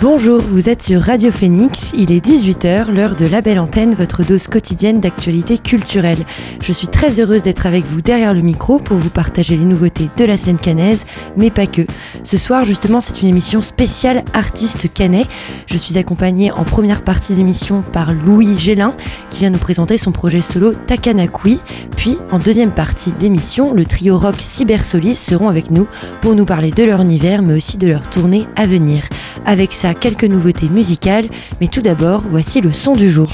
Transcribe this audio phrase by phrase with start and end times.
[0.00, 4.24] Bonjour, vous êtes sur Radio Phoenix, il est 18h, l'heure de la belle antenne, votre
[4.24, 6.18] dose quotidienne d'actualité culturelle.
[6.60, 10.10] Je suis très heureuse d'être avec vous derrière le micro pour vous partager les nouveautés
[10.16, 11.82] de la scène canaise, mais pas que.
[12.24, 15.26] Ce soir, justement, c'est une émission spéciale artiste canet.
[15.66, 18.96] Je suis accompagnée en première partie d'émission par Louis Gélin,
[19.30, 21.60] qui vient nous présenter son projet solo Takanakui.
[21.96, 25.86] Puis, en deuxième partie d'émission, le trio rock Cybersolis seront avec nous
[26.20, 29.04] pour nous parler de leur univers, mais aussi de leur tournée à venir.
[29.46, 31.26] Avec ça, quelques nouveautés musicales,
[31.60, 33.28] mais tout d'abord, voici le son du jour.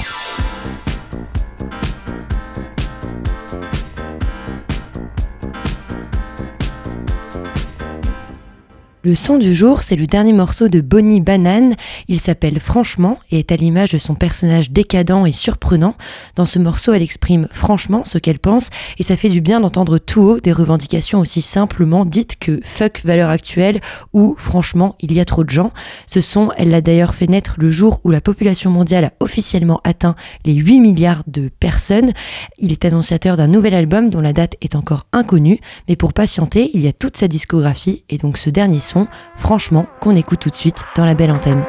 [9.03, 11.73] Le son du jour, c'est le dernier morceau de Bonnie Banane.
[12.07, 15.95] Il s'appelle Franchement et est à l'image de son personnage décadent et surprenant.
[16.35, 19.97] Dans ce morceau, elle exprime franchement ce qu'elle pense et ça fait du bien d'entendre
[19.97, 23.81] tout haut des revendications aussi simplement dites que fuck valeur actuelle
[24.13, 25.71] ou franchement il y a trop de gens.
[26.05, 29.81] Ce son, elle l'a d'ailleurs fait naître le jour où la population mondiale a officiellement
[29.83, 32.11] atteint les 8 milliards de personnes.
[32.59, 36.69] Il est annonciateur d'un nouvel album dont la date est encore inconnue, mais pour patienter,
[36.75, 38.90] il y a toute sa discographie et donc ce dernier son
[39.35, 41.63] franchement, qu'on écoute tout de suite dans la belle antenne.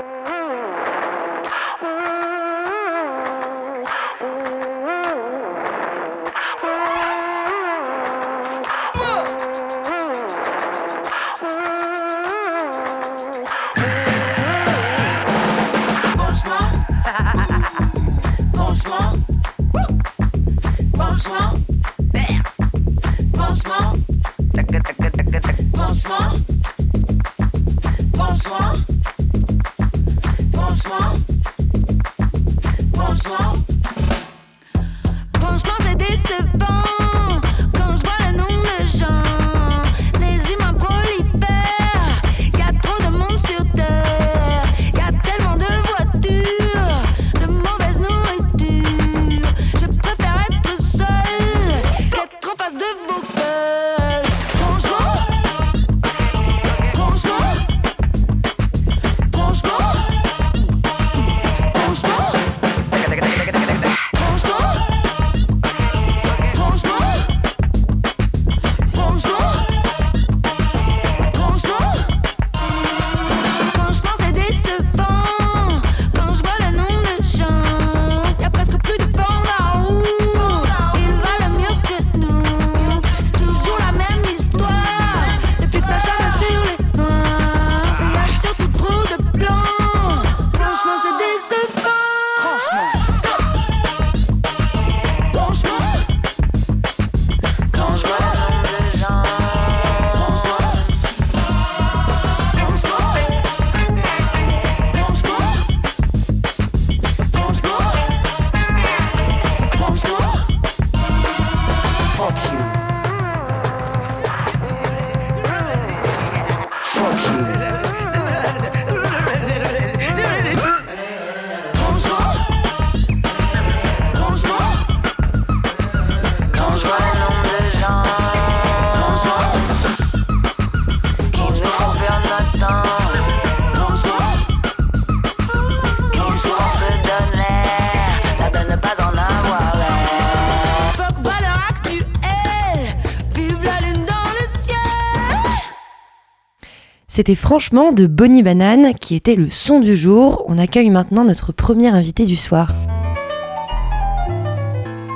[147.23, 150.43] C'était franchement de Bonnie Banane qui était le son du jour.
[150.49, 152.73] On accueille maintenant notre premier invité du soir.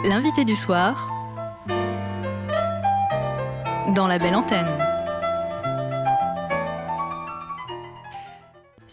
[0.08, 1.10] L'invité du soir
[3.96, 4.85] dans la belle antenne.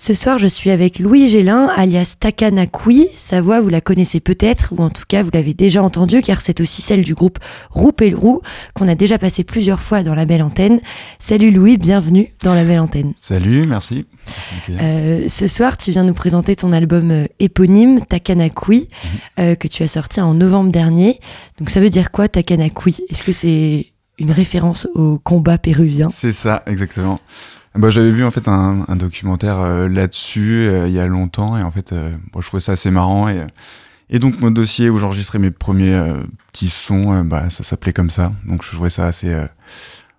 [0.06, 3.08] Ce soir, je suis avec Louis Gélin, alias Takanakui.
[3.16, 6.42] Sa voix, vous la connaissez peut-être, ou en tout cas, vous l'avez déjà entendue, car
[6.42, 7.40] c'est aussi celle du groupe
[7.70, 8.42] Roux,
[8.74, 10.82] qu'on a déjà passé plusieurs fois dans la belle antenne.
[11.20, 13.14] Salut Louis, bienvenue dans la belle antenne.
[13.16, 14.06] Salut, merci.
[14.72, 19.10] Euh, ce soir, tu viens nous présenter ton album euh, éponyme, Takanakui, mhm.
[19.40, 21.22] euh, que tu as sorti en novembre dernier.
[21.60, 23.06] Donc ça veut dire quoi, Takanakui?
[23.08, 26.10] Est-ce que c'est une référence au combat péruvien?
[26.10, 27.22] C'est ça, exactement.
[27.76, 31.58] Bah, j'avais vu en fait un, un documentaire euh, là-dessus euh, il y a longtemps
[31.58, 33.42] et en fait euh, je trouvais ça assez marrant et,
[34.12, 36.00] Et donc mon dossier où j'enregistrais mes premiers
[36.52, 38.32] petits sons, bah, ça s'appelait comme ça.
[38.46, 39.36] Donc je trouvais ça assez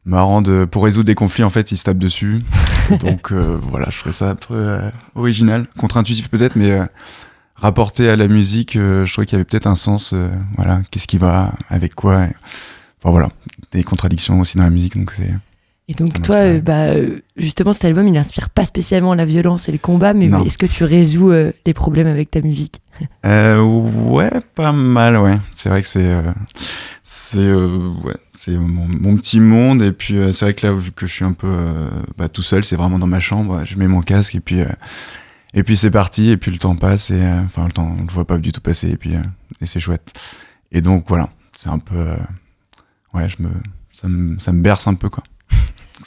[0.05, 2.41] marrant de pour résoudre des conflits en fait ils se tapent dessus.
[3.01, 4.81] Donc voilà je trouvais ça un peu
[5.15, 5.69] original.
[5.79, 6.81] Contre-intuitif peut-être mais
[7.55, 10.13] rapporté à la musique je trouvais qu'il y avait peut-être un sens
[10.57, 12.27] voilà qu'est-ce qui va avec quoi
[12.99, 13.29] enfin voilà.
[13.71, 15.33] Des contradictions aussi dans la musique donc c'est
[15.87, 19.69] et donc toi, euh, bah, euh, justement, cet album, il n'inspire pas spécialement la violence
[19.69, 22.81] et le combat, mais est-ce que tu résous euh, les problèmes avec ta musique?
[23.25, 25.39] Ouais, pas mal, ouais.
[25.57, 26.15] C'est vrai que c'est
[27.03, 31.13] c'est ouais, c'est mon, petit monde, et puis c'est vrai que là, vu que je
[31.13, 31.51] suis un peu
[32.17, 34.61] bah, tout seul, c'est vraiment dans ma chambre, je mets mon casque, et puis
[35.55, 38.13] et puis c'est parti, et puis le temps passe, et enfin le temps, on le
[38.13, 39.15] voit pas du tout passer, et puis
[39.61, 40.13] et c'est chouette.
[40.71, 42.05] Et donc voilà, c'est un peu
[43.13, 43.49] ouais, je me
[43.91, 45.25] ça me ça me berce un peu quoi.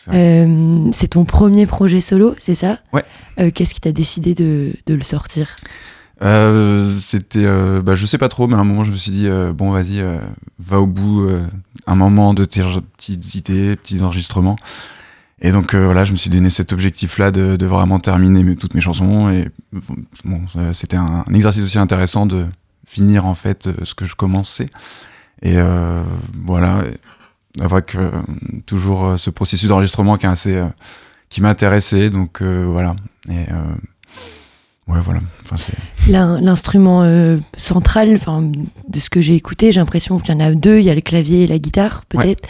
[0.09, 2.79] Euh, c'est ton premier projet solo, c'est ça?
[2.93, 3.03] Ouais.
[3.39, 5.55] Euh, qu'est-ce qui t'a décidé de, de, le sortir?
[6.21, 7.45] Euh, C'était,
[7.81, 10.03] bah, je sais pas trop, mais à un moment je me suis dit, bon vas-y,
[10.59, 11.29] va au bout,
[11.85, 12.61] un moment de tes
[12.97, 14.57] petites idées, petits enregistrements.
[15.39, 18.81] Et donc voilà, je me suis donné cet objectif-là de, de, vraiment terminer toutes mes
[18.81, 19.29] chansons.
[19.29, 19.49] Et
[20.25, 20.41] bon,
[20.73, 22.45] c'était un, un, exercice aussi intéressant de
[22.85, 24.67] finir en fait ce que je commençais.
[25.43, 25.57] Et
[26.43, 26.83] voilà
[27.59, 28.11] avec euh,
[28.65, 30.67] toujours euh, ce processus d'enregistrement qui est assez euh,
[31.29, 32.95] qui m'a intéressé donc voilà.
[33.29, 33.45] Et
[34.87, 35.19] ouais voilà.
[36.07, 37.03] L'instrument
[37.57, 38.49] central enfin
[38.87, 40.79] de ce que j'ai écouté j'ai l'impression qu'il y en a deux.
[40.79, 42.47] Il y a le clavier et la guitare peut-être.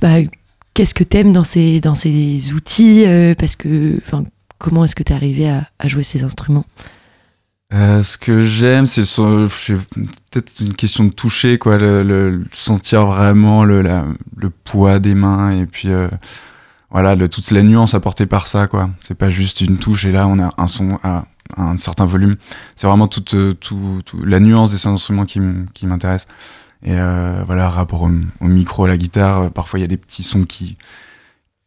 [0.00, 0.16] bah,
[0.74, 3.04] qu'est-ce que t'aimes dans ces dans ces outils
[3.38, 4.24] parce que enfin
[4.58, 6.64] comment est-ce que tu es arrivé à, à jouer ces instruments?
[7.74, 13.82] Euh, ce que j'aime, c'est peut-être une question de toucher, quoi, le, sentir vraiment le,
[13.82, 16.08] le, poids des mains et puis euh,
[16.90, 18.88] voilà, le, toute la nuance apportée par ça, quoi.
[19.00, 21.26] C'est pas juste une touche et là on a un son à,
[21.58, 22.36] un certain volume.
[22.74, 25.40] C'est vraiment toute, euh, tout, la nuance des instruments qui
[25.86, 26.26] m'intéresse.
[26.84, 28.10] Et euh, voilà, rapport au,
[28.40, 30.76] au, micro, à la guitare, parfois il y a des petits sons qui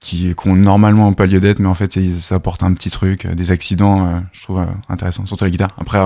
[0.01, 3.36] qui, ont normalement pas lieu d'être, mais en fait, ça apporte un petit truc, euh,
[3.36, 5.69] des accidents, euh, je trouve euh, intéressant, surtout la guitare.
[5.80, 6.00] Après,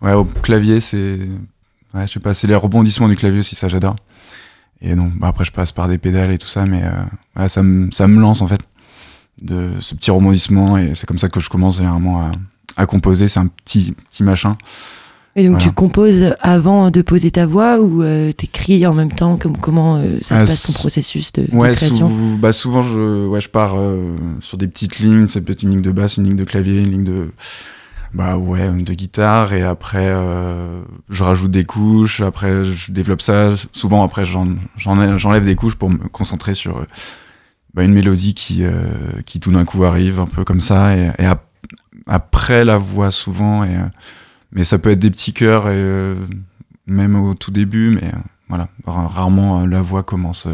[0.00, 1.18] ouais, au clavier, c'est,
[1.92, 3.96] ouais, je sais pas, c'est les rebondissements du clavier aussi, ça j'adore.
[4.80, 6.82] Et donc, bah, après, je passe par des pédales et tout ça, mais
[7.36, 8.60] ouais, ça, me, ça me lance en fait,
[9.42, 12.32] de ce petit rebondissement, et c'est comme ça que je commence généralement à,
[12.76, 14.56] à composer, c'est un petit, petit machin.
[15.36, 19.36] Et donc tu composes avant de poser ta voix ou euh, t'écris en même temps?
[19.36, 22.10] Comme, Comment euh, ça se ah, passe ton processus de, ouais, création?
[22.36, 25.70] bah Souvent je, ouais, je pars euh, sur des petites lignes, ça peut être une
[25.70, 27.30] ligne de basse, une ligne de clavier, une ligne de,
[28.12, 29.52] bah, ouais, de guitare.
[29.52, 33.54] Et après euh, je rajoute des couches, après je développe ça.
[33.70, 36.84] Souvent après j'enlève des couches pour me concentrer sur
[37.72, 38.64] bah, une mélodie qui,
[39.26, 40.96] qui tout d'un coup arrive un peu comme ça.
[40.96, 41.26] Et, et
[42.08, 43.76] après la voix souvent et
[44.52, 46.16] mais ça peut être des petits cœurs, et, euh,
[46.86, 48.18] même au tout début, mais euh,
[48.48, 50.46] voilà, rarement euh, la voix commence.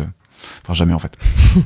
[0.62, 1.16] Enfin, jamais en fait.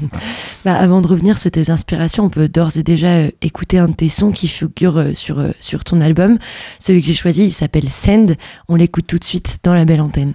[0.64, 3.94] bah, avant de revenir sur tes inspirations, on peut d'ores et déjà écouter un de
[3.94, 6.38] tes sons qui figure sur, sur ton album.
[6.78, 8.36] Celui que j'ai choisi, il s'appelle Send.
[8.68, 10.34] On l'écoute tout de suite dans la belle antenne.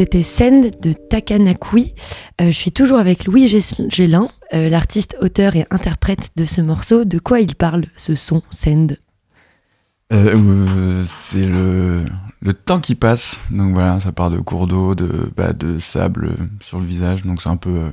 [0.00, 1.94] C'était Send de Takanakui.
[2.40, 3.54] Euh, je suis toujours avec Louis
[3.88, 7.04] Gélin, euh, l'artiste, auteur et interprète de ce morceau.
[7.04, 8.96] De quoi il parle, ce son Send?
[10.10, 12.06] Euh, C'est le,
[12.40, 13.42] le temps qui passe.
[13.50, 17.26] Donc voilà, ça part de cours d'eau, de, bah, de sable sur le visage.
[17.26, 17.90] Donc c'est un peu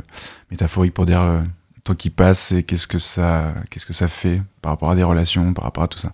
[0.49, 4.41] métaphorique pour dire le temps qui passe et qu'est-ce que ça, qu'est-ce que ça fait
[4.61, 6.13] par rapport à des relations, par rapport à tout ça.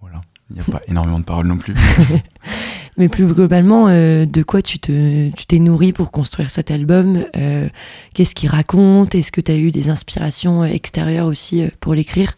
[0.00, 0.20] Voilà.
[0.50, 1.74] Il n'y a pas énormément de paroles non plus.
[2.98, 7.24] Mais plus globalement, euh, de quoi tu te, tu t'es nourri pour construire cet album
[7.36, 7.68] euh,
[8.12, 12.36] Qu'est-ce qu'il raconte Est-ce que tu as eu des inspirations extérieures aussi euh, pour l'écrire?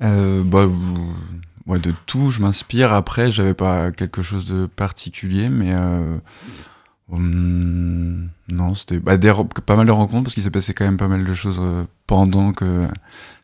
[0.00, 0.66] Bah,
[1.78, 2.92] De tout, je m'inspire.
[2.92, 5.72] Après, j'avais pas quelque chose de particulier, mais
[7.08, 9.16] hum, non, c'était bah,
[9.64, 11.60] pas mal de rencontres parce qu'il s'est passé quand même pas mal de choses
[12.08, 12.88] pendant que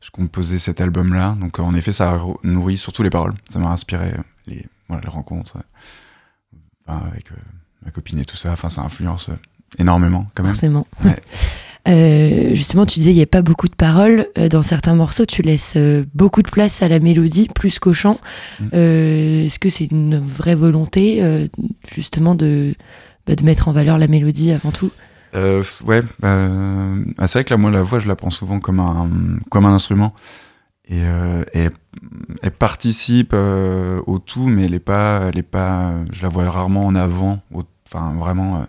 [0.00, 1.37] je composais cet album-là.
[1.41, 3.35] Donc en effet, ça a nourri surtout les paroles.
[3.49, 4.14] Ça m'a inspiré
[4.49, 5.59] les, voilà, les rencontres
[7.07, 7.37] avec euh,
[7.85, 8.53] ma copine et tout ça.
[8.53, 9.37] Enfin, ça influence euh,
[9.79, 10.53] énormément quand même.
[10.53, 10.87] Forcément.
[11.87, 14.29] Euh, justement, tu disais il n'y a pas beaucoup de paroles.
[14.51, 15.77] dans certains morceaux, tu laisses
[16.15, 18.19] beaucoup de place à la mélodie, plus qu'au chant.
[18.59, 18.69] Mm.
[18.73, 21.47] Est-ce que c'est une vraie volonté,
[21.95, 22.75] justement, de,
[23.27, 24.91] bah, de mettre en valeur la mélodie avant tout?
[25.35, 26.49] Ouais, bah,
[27.19, 29.11] bah, c'est vrai que là, moi, la voix, je la prends souvent comme un,
[29.51, 30.15] comme un instrument.
[30.88, 31.03] Et,
[31.55, 31.69] et
[32.43, 36.49] elle participe euh, au tout, mais elle est pas, elle est pas, je la vois
[36.50, 37.41] rarement en avant.
[37.87, 38.64] Enfin, vraiment, euh,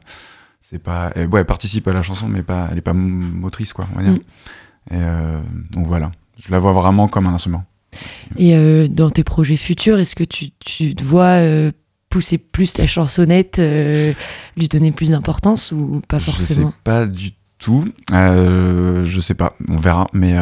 [0.61, 3.73] c'est pas, elle, ouais, elle participe à la chanson, mais pas, elle est pas motrice,
[3.73, 3.87] quoi.
[3.93, 4.13] On va dire.
[4.13, 4.19] Mm.
[4.91, 5.41] Et euh,
[5.71, 7.63] donc voilà, je la vois vraiment comme un instrument.
[8.37, 11.39] Et dans tes projets futurs, est-ce que tu, tu te vois
[12.09, 17.31] pousser plus la chansonnette, lui donner plus d'importance ou pas forcément Je sais pas du
[17.57, 17.85] tout.
[18.11, 20.35] je sais pas, on verra, mais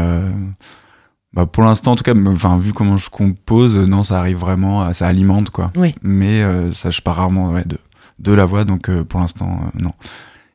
[1.34, 4.94] bah pour l'instant, en tout cas, enfin, vu comment je compose, non, ça arrive vraiment,
[4.94, 5.72] ça alimente, quoi.
[5.76, 5.96] Oui.
[6.04, 7.78] Mais euh, ça, je pars rarement ouais, de,
[8.20, 9.94] de la voix, donc euh, pour l'instant, euh, non.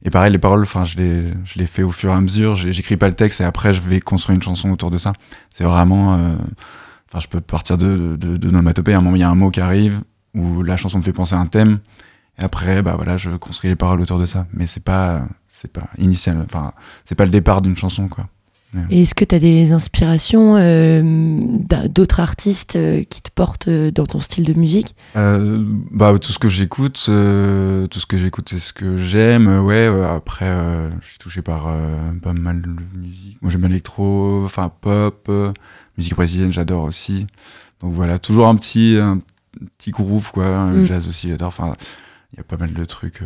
[0.05, 2.55] Et pareil, les paroles, enfin, je les, je les fais au fur et à mesure.
[2.55, 5.13] J'écris pas le texte et après, je vais construire une chanson autour de ça.
[5.51, 6.13] C'est vraiment,
[7.09, 9.51] enfin, je peux partir de, de, de, À un moment, il y a un mot
[9.51, 10.01] qui arrive
[10.37, 11.81] où la chanson me fait penser à un thème.
[12.39, 14.47] Et après, bah voilà, je construis les paroles autour de ça.
[14.53, 16.41] Mais c'est pas, c'est pas initial.
[16.45, 16.73] Enfin,
[17.05, 18.29] c'est pas le départ d'une chanson, quoi.
[18.91, 21.47] Et est-ce que tu as des inspirations euh,
[21.89, 24.95] d'autres artistes euh, qui te portent euh, dans ton style de musique?
[25.15, 29.65] Bah, Tout ce que j'écoute, tout ce que j'écoute, c'est ce que j'aime.
[29.65, 30.55] Ouais, après,
[31.01, 31.73] je suis touché par
[32.23, 33.39] pas mal de musique.
[33.41, 35.31] Moi, j'aime l'électro, enfin pop,
[35.97, 37.27] musique brésilienne, j'adore aussi.
[37.81, 39.21] Donc voilà, toujours un petit, un
[39.79, 40.67] petit groove, quoi.
[40.67, 40.85] Mm.
[40.85, 41.49] Jazz aussi, j'adore.
[41.49, 41.75] Enfin,
[42.33, 43.23] il y a pas mal de trucs.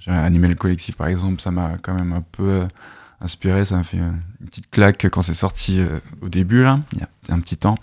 [0.00, 2.66] J'ai animé le collectif, par exemple, ça m'a quand même un peu
[3.22, 6.98] inspiré, ça m'a fait une petite claque quand c'est sorti euh, au début, là, il
[6.98, 7.76] y a un petit temps.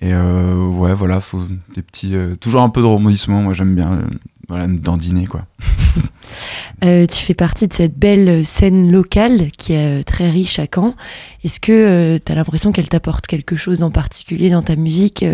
[0.00, 1.42] Et euh, ouais, voilà, faut
[1.74, 2.14] des petits.
[2.14, 4.02] Euh, toujours un peu de rebondissement, moi j'aime bien
[4.48, 5.44] voilà, dandiner, quoi.
[6.82, 10.94] tu fais partie de cette belle scène locale qui est très riche à Caen.
[11.42, 15.24] Est-ce que tu as l'impression qu'elle t'apporte quelque chose en particulier dans ta musique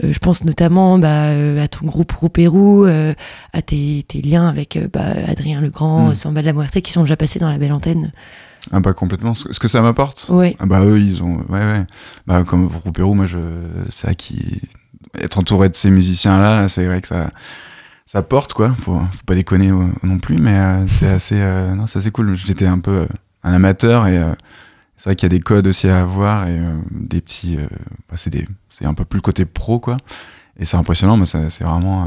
[0.00, 5.60] Je pense notamment bah, à ton groupe Roupérou, à tes, tes, liens avec bah, Adrien
[5.62, 6.14] Legrand, mm.
[6.14, 8.12] Samba de la Muerte qui sont déjà passés dans la belle antenne?
[8.70, 9.34] Ah bah complètement.
[9.34, 10.56] Ce que ça m'apporte Oui.
[10.60, 11.38] Ah bah eux, ils ont...
[11.48, 11.84] Ouais, ouais.
[12.26, 13.38] Bah comme pour Pérou, moi, je...
[13.90, 14.60] c'est vrai qui
[15.18, 17.30] Être entouré de ces musiciens-là, c'est vrai que ça...
[18.04, 18.74] Ça porte, quoi.
[18.74, 21.38] Faut, faut pas déconner euh, non plus, mais euh, c'est assez...
[21.38, 22.34] Euh, non, c'est assez cool.
[22.34, 23.08] J'étais un peu
[23.42, 24.20] un amateur et
[24.96, 27.56] c'est vrai qu'il y a des codes aussi à avoir et des petits...
[28.08, 28.46] Bah, c'est, des...
[28.68, 29.96] c'est un peu plus le côté pro, quoi.
[30.58, 32.04] Et c'est impressionnant, mais c'est vraiment...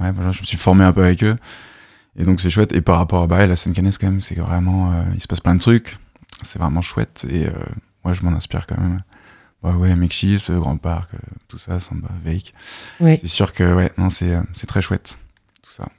[0.00, 1.36] ouais, voilà, je me suis formé un peu avec eux.
[2.18, 2.72] Et donc c'est chouette.
[2.74, 4.92] Et par rapport à bah, la scène cannaise, quand même, c'est vraiment.
[4.92, 5.96] Euh, il se passe plein de trucs.
[6.42, 7.24] C'est vraiment chouette.
[7.30, 7.52] Et euh,
[8.04, 9.02] moi, je m'en inspire quand même.
[9.62, 12.54] Bah ouais, Makeshift, Grand Parc, euh, tout ça, Samba, Veik.
[13.00, 14.36] C'est sûr que, ouais, non, c'est
[14.68, 15.18] très chouette,
[15.62, 15.88] tout ça.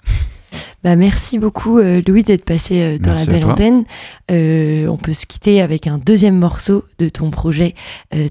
[0.81, 3.83] Bah, merci beaucoup Louis d'être passé dans la belle antenne.
[4.29, 7.75] on peut se quitter avec un deuxième morceau de ton projet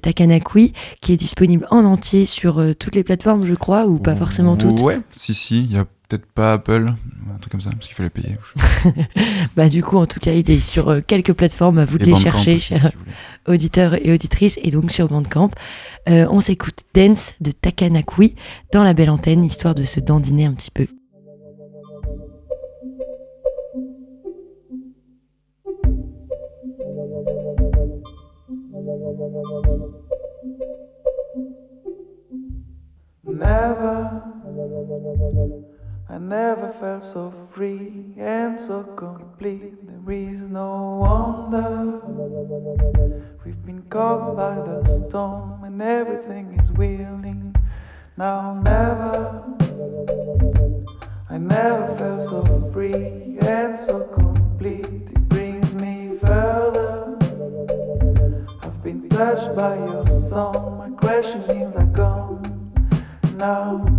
[0.00, 4.56] Takanakui qui est disponible en entier sur toutes les plateformes je crois ou pas forcément
[4.56, 4.80] toutes?
[4.80, 6.94] Ouais, si si, il y a peut-être pas Apple,
[7.34, 8.34] un truc comme ça, parce qu'il fallait payer.
[9.56, 12.06] bah, du coup, en tout cas, il est sur euh, quelques plateformes, à vous de
[12.06, 12.92] les chercher, chers
[13.46, 15.50] auditeurs et auditrices, et donc sur Bandcamp.
[16.08, 18.34] Euh, on s'écoute Dance de Takanakui
[18.72, 20.86] dans la belle antenne, histoire de se dandiner un petit peu.
[36.10, 39.74] I never felt so free and so complete.
[39.86, 42.00] There is no wonder
[43.44, 47.54] we've been caught by the storm and everything is wheeling.
[48.16, 49.44] Now, never,
[51.28, 54.86] I never felt so free and so complete.
[54.86, 57.18] It brings me further.
[58.62, 60.78] I've been touched by your song.
[60.78, 62.72] My questionings are gone
[63.36, 63.97] now.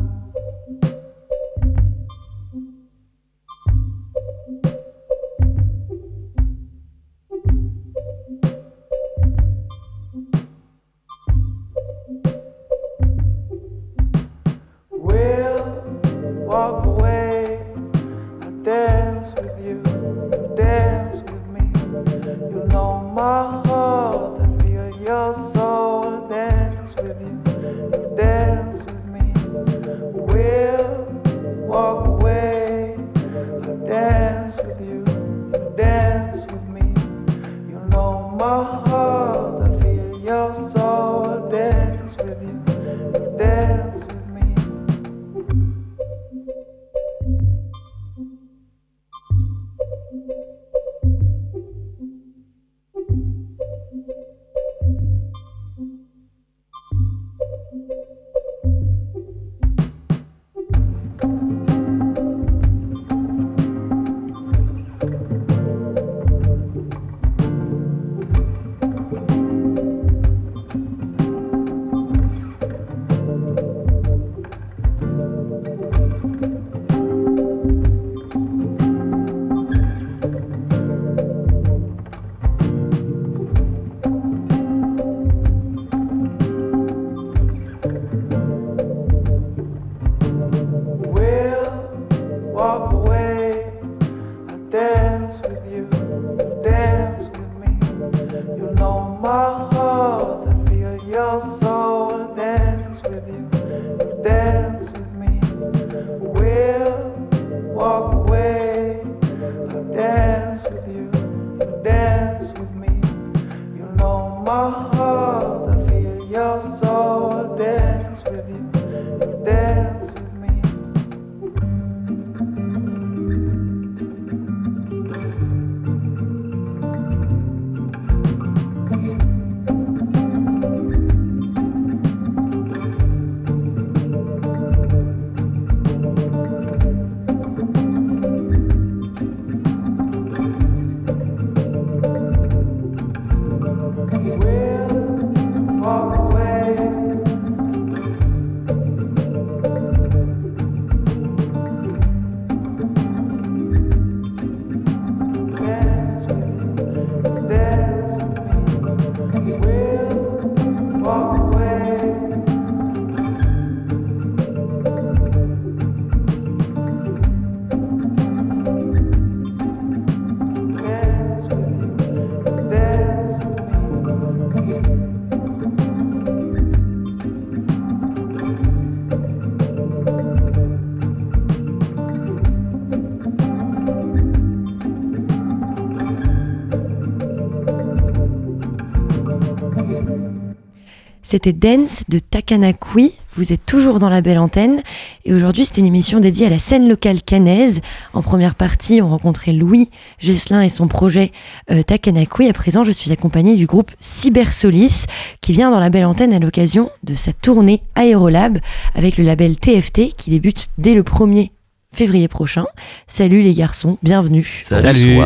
[191.21, 193.13] C'était Dance de Takanakui.
[193.35, 194.81] Vous êtes toujours dans la belle antenne.
[195.25, 197.81] Et aujourd'hui, c'est une émission dédiée à la scène locale canaise.
[198.13, 201.31] En première partie, on rencontrait Louis Gesselin et son projet
[201.71, 202.49] euh, Takanakui.
[202.49, 205.05] À présent, je suis accompagnée du groupe Cybersolis
[205.41, 208.59] qui vient dans la belle antenne à l'occasion de sa tournée Aérolab
[208.95, 211.51] avec le label TFT qui débute dès le 1er
[211.91, 212.65] février prochain.
[213.07, 214.61] Salut les garçons, bienvenue.
[214.63, 215.19] Salut.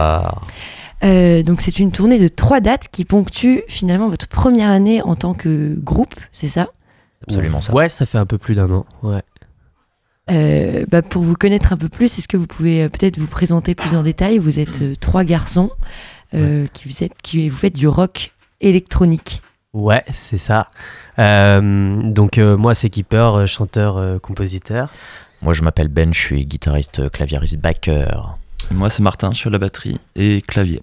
[1.03, 5.15] Euh, donc c'est une tournée de trois dates qui ponctue finalement votre première année en
[5.15, 6.69] tant que groupe, c'est ça?
[7.27, 7.73] Absolument ça.
[7.73, 8.85] Ouais, ça fait un peu plus d'un an.
[9.01, 9.21] Ouais.
[10.31, 13.27] Euh, bah, Pour vous connaître un peu plus, est-ce que vous pouvez euh, peut-être vous
[13.27, 14.37] présenter plus en détail?
[14.37, 15.71] Vous êtes euh, trois garçons
[16.33, 19.41] euh, qui, vous êtes, qui vous faites du rock électronique.
[19.73, 20.69] Ouais, c'est ça.
[21.19, 24.89] Euh, donc euh, moi, c'est Keeper, euh, chanteur, euh, compositeur.
[25.41, 28.37] Moi, je m'appelle Ben, je suis guitariste, claviériste, backer.
[28.71, 30.81] Moi, c'est Martin, je suis à la batterie et clavier.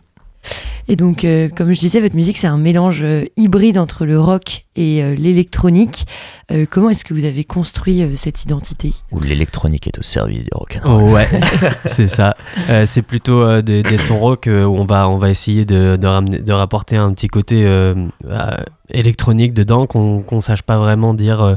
[0.88, 4.18] Et donc, euh, comme je disais, votre musique, c'est un mélange euh, hybride entre le
[4.18, 6.06] rock et euh, l'électronique.
[6.52, 8.92] Euh, comment est-ce que vous avez construit euh, cette identité?
[9.12, 11.02] Où l'électronique est au service du rock'n'roll.
[11.02, 11.28] Oh, ouais,
[11.86, 12.36] c'est ça.
[12.68, 15.64] Euh, c'est plutôt euh, des, des sons rock euh, où on va, on va essayer
[15.64, 17.94] de, de, ramener- de rapporter un petit côté euh,
[18.28, 18.56] euh,
[18.92, 21.54] électronique dedans, qu'on qu'on sache pas vraiment dire euh,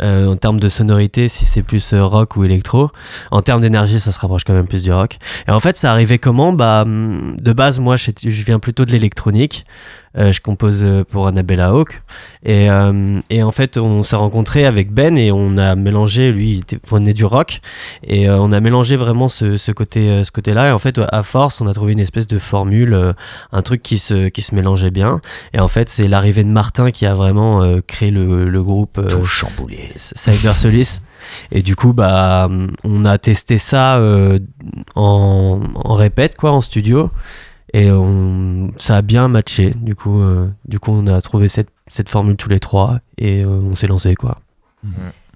[0.00, 2.90] euh, en termes de sonorité si c'est plus euh, rock ou électro.
[3.30, 5.16] En termes d'énergie, ça se rapproche quand même plus du rock.
[5.48, 6.52] Et en fait, ça arrivait comment?
[6.52, 9.64] Bah, hum, de base, moi, je je viens plutôt de l'électronique.
[10.16, 12.02] Euh, je compose euh, pour Annabella Hawk.
[12.44, 16.50] Et, euh, et en fait, on s'est rencontré avec Ben et on a mélangé, lui,
[16.52, 17.60] il était- venait du rock.
[18.04, 20.68] Et euh, on a mélangé vraiment ce, ce côté, ce côté-là.
[20.68, 23.14] Et en fait, à force, on a trouvé une espèce de formule,
[23.52, 25.20] un truc qui se, qui se mélangeait bien.
[25.52, 28.98] Et en fait, c'est l'arrivée de Martin qui a vraiment euh, créé le, le groupe
[28.98, 29.90] euh, Tout chamboulé.
[29.96, 31.00] Cyber Solis.
[31.50, 32.48] Et du coup, bah,
[32.84, 34.38] on a testé ça euh,
[34.94, 37.10] en, en répète, quoi, en studio.
[37.74, 39.72] Et on, ça a bien matché.
[39.76, 43.42] Du coup, euh, du coup on a trouvé cette, cette formule tous les trois et
[43.42, 44.38] euh, on s'est lancé, quoi.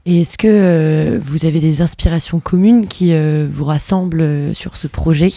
[0.07, 4.77] Et est-ce que euh, vous avez des inspirations communes qui euh, vous rassemblent euh, sur
[4.77, 5.33] ce projet?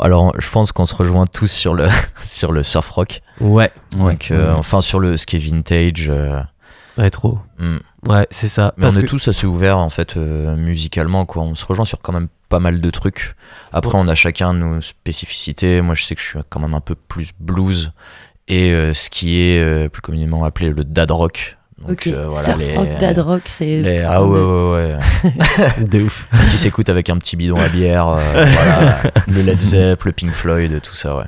[0.00, 1.88] Alors, je pense qu'on se rejoint tous sur le,
[2.24, 3.20] sur le surf rock.
[3.40, 6.08] Ouais, Donc, euh, enfin, sur le ski vintage.
[6.08, 6.40] euh,
[6.96, 7.38] rétro.
[7.58, 7.78] hmm.
[8.06, 8.74] Ouais, c'est ça.
[8.76, 11.42] Mais Parce on est que- tous assez ouverts en fait euh, musicalement quoi.
[11.42, 13.34] On se rejoint sur quand même pas mal de trucs.
[13.72, 15.80] Après on a chacun nos spécificités.
[15.80, 17.92] Moi je sais que je suis quand même un peu plus blues
[18.46, 21.56] et euh, ce qui est euh, plus communément appelé le dad rock.
[21.80, 23.80] Donc, Ok, euh, voilà, surf les- rock, dad rock, c'est...
[23.82, 25.84] les- Ah ouais ouais ouais.
[25.84, 26.26] de ouf.
[26.42, 28.08] Ce qui s'écoute avec un petit bidon à bière.
[28.08, 28.18] euh,
[28.52, 28.98] voilà.
[29.28, 31.24] Le Led Zepp, le Pink Floyd, tout ça ouais.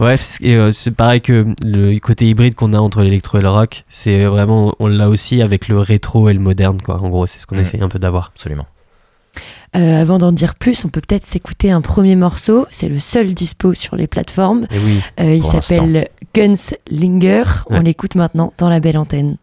[0.00, 3.42] Ouais, parce que, euh, c'est pareil que le côté hybride qu'on a entre l'électro et
[3.42, 7.02] le rock, c'est vraiment, on l'a aussi avec le rétro et le moderne, quoi.
[7.02, 8.32] En gros, c'est ce qu'on essaye un peu d'avoir.
[8.34, 8.66] Absolument.
[9.76, 12.66] Euh, avant d'en dire plus, on peut peut-être s'écouter un premier morceau.
[12.70, 14.66] C'est le seul dispo sur les plateformes.
[14.70, 15.00] Et oui.
[15.20, 17.44] Euh, il s'appelle Gunslinger.
[17.68, 19.36] On l'écoute maintenant dans la belle antenne.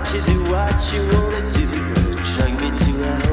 [0.00, 1.66] What you do, what you wanna do,
[2.24, 3.29] drag me to hell.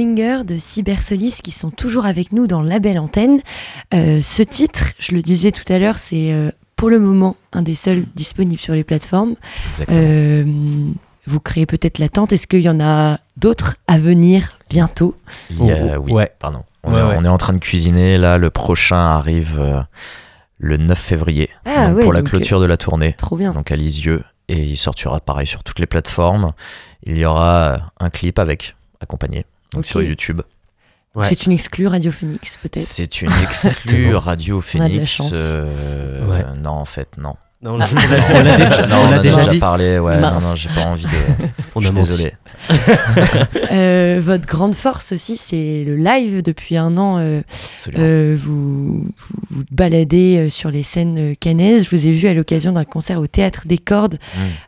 [0.00, 3.40] Gunslinger de Cybersolis qui sont toujours avec nous dans la belle antenne.
[3.94, 7.62] Euh, ce titre, je le disais tout à l'heure, c'est euh, pour le moment un
[7.62, 9.34] des seuls disponibles sur les plateformes.
[9.72, 9.98] Exactement.
[10.00, 10.44] Euh,
[11.26, 12.32] vous créez peut-être l'attente.
[12.32, 15.16] Est-ce qu'il y en a d'autres à venir bientôt?
[15.50, 16.30] Il y a- oui, ouais.
[16.38, 16.62] pardon.
[16.84, 17.14] On, Ouais, est, ouais.
[17.18, 18.18] on est en train de cuisiner.
[18.18, 19.80] Là, le prochain arrive euh,
[20.58, 23.14] le 9 février Ah donc ouais, pour la donc, clôture de la tournée.
[23.18, 23.52] Trop bien.
[23.52, 24.22] Donc à Lisieux.
[24.48, 26.52] Et il sortira pareil sur toutes les plateformes.
[27.04, 30.42] Il y aura un clip avec, accompagné, donc sur YouTube.
[31.14, 31.24] Ouais.
[31.24, 32.78] C'est une exclue Radio Phoenix peut-être.
[32.84, 35.10] C'est une exclue Radio On a de la Phoenix.
[35.10, 35.30] chance.
[35.32, 36.44] euh, Ouais.
[36.62, 37.36] Non, en fait, non.
[37.62, 39.98] Non, on l'a- Non, on l'a déjà, non, on on l'a en a déjà parlé.
[39.98, 40.44] Ouais, non, Mince.
[40.50, 41.08] non, j'ai pas envie de.
[41.74, 42.32] On je a suis désolé.
[43.72, 46.42] Euh, votre grande force aussi, c'est le live.
[46.42, 47.42] Depuis un an, euh,
[47.98, 49.10] euh, vous, vous
[49.50, 51.84] vous baladez sur les scènes cannaises.
[51.90, 54.18] Je vous ai vu à l'occasion d'un concert au Théâtre des Cordes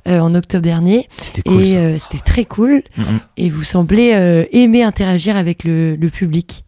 [0.07, 0.11] Mm.
[0.11, 1.09] euh, en octobre dernier.
[1.17, 2.83] C'était cool et euh, c'était très cool.
[2.97, 3.21] Mhm.
[3.37, 6.65] Et vous semblez euh, aimer interagir avec le, le public.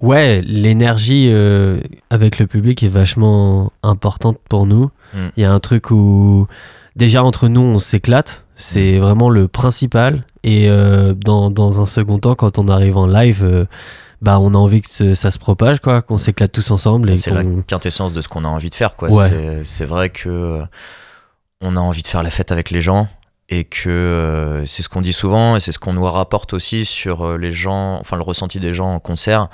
[0.00, 4.90] Ouais, l'énergie euh, avec le public est vachement importante pour nous.
[5.14, 5.18] Mm.
[5.36, 6.46] Il y a un truc où
[6.96, 9.00] déjà entre nous on s'éclate, c'est Mm.
[9.00, 10.24] vraiment le principal.
[10.42, 13.66] Et euh, dans, dans un second temps, quand on arrive en live, euh,
[14.22, 17.10] bah on a envie que ça se propage, quoi, qu'on s'éclate tous ensemble.
[17.10, 18.96] Et C'est la quintessence de ce qu'on a envie de faire.
[18.96, 19.10] quoi.
[19.10, 19.62] Ouais.
[19.64, 20.62] C'est- vrai que
[21.60, 23.06] on a envie de faire la fête avec les gens
[23.50, 26.84] et que euh, c'est ce qu'on dit souvent et c'est ce qu'on nous rapporte aussi
[26.86, 29.48] sur les gens, enfin le ressenti des gens en concert.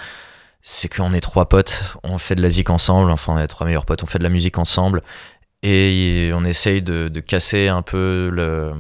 [0.69, 3.65] C'est qu'on est trois potes, on fait de la zik ensemble, enfin on est trois
[3.69, 5.01] meilleurs potes, on fait de la musique ensemble
[5.63, 8.73] et on essaye de, de casser un peu le,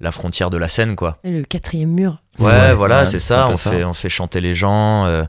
[0.00, 1.16] la frontière de la scène quoi.
[1.24, 2.22] Et le quatrième mur.
[2.38, 3.48] Ouais, Ouais, voilà, ouais, c'est ça.
[3.48, 3.70] On ça.
[3.70, 5.06] fait, on fait chanter les gens.
[5.06, 5.24] euh,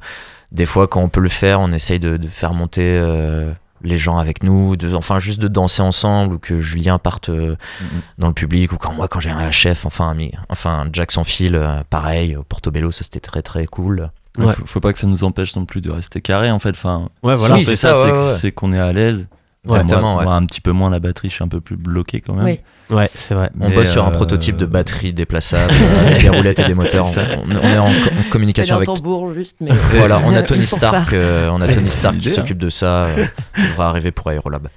[0.52, 3.52] des fois, quand on peut le faire, on essaye de, de faire monter euh,
[3.84, 4.76] les gens avec nous.
[4.76, 8.02] De, enfin, juste de danser ensemble ou que Julien parte euh, Mhm.
[8.18, 11.24] dans le public ou quand moi, quand j'ai un chef, enfin, un enfin, Jack sans
[11.24, 14.12] fil, euh, pareil, au Portobello, ça c'était très très cool.
[14.38, 14.54] Ouais, Ouais.
[14.54, 16.72] Faut, faut pas que ça nous empêche non plus de rester carré en fait.
[16.72, 17.56] Enfin, Ouais, si voilà.
[17.56, 19.28] on Oui, fait c'est ça, ça, c'est qu'on est à l'aise.
[19.66, 19.86] Moi, ouais.
[20.26, 22.44] moi, un petit peu moins la batterie, je suis un peu plus bloqué quand même.
[22.44, 22.60] Oui.
[22.94, 23.50] Ouais, c'est vrai.
[23.62, 25.72] On bosse sur un euh, prototype de batterie déplaçable
[26.06, 27.06] avec des roulettes et des moteurs.
[27.08, 28.90] On, on- est en, co- en communication avec.
[28.90, 30.66] un tambour juste, mais Voilà, on a Tony.
[30.68, 32.34] Stark, euh, on a Tony Stark qui hein.
[32.34, 33.06] s'occupe de ça.
[33.06, 34.68] euh, qui devrait arriver pour Aerolab.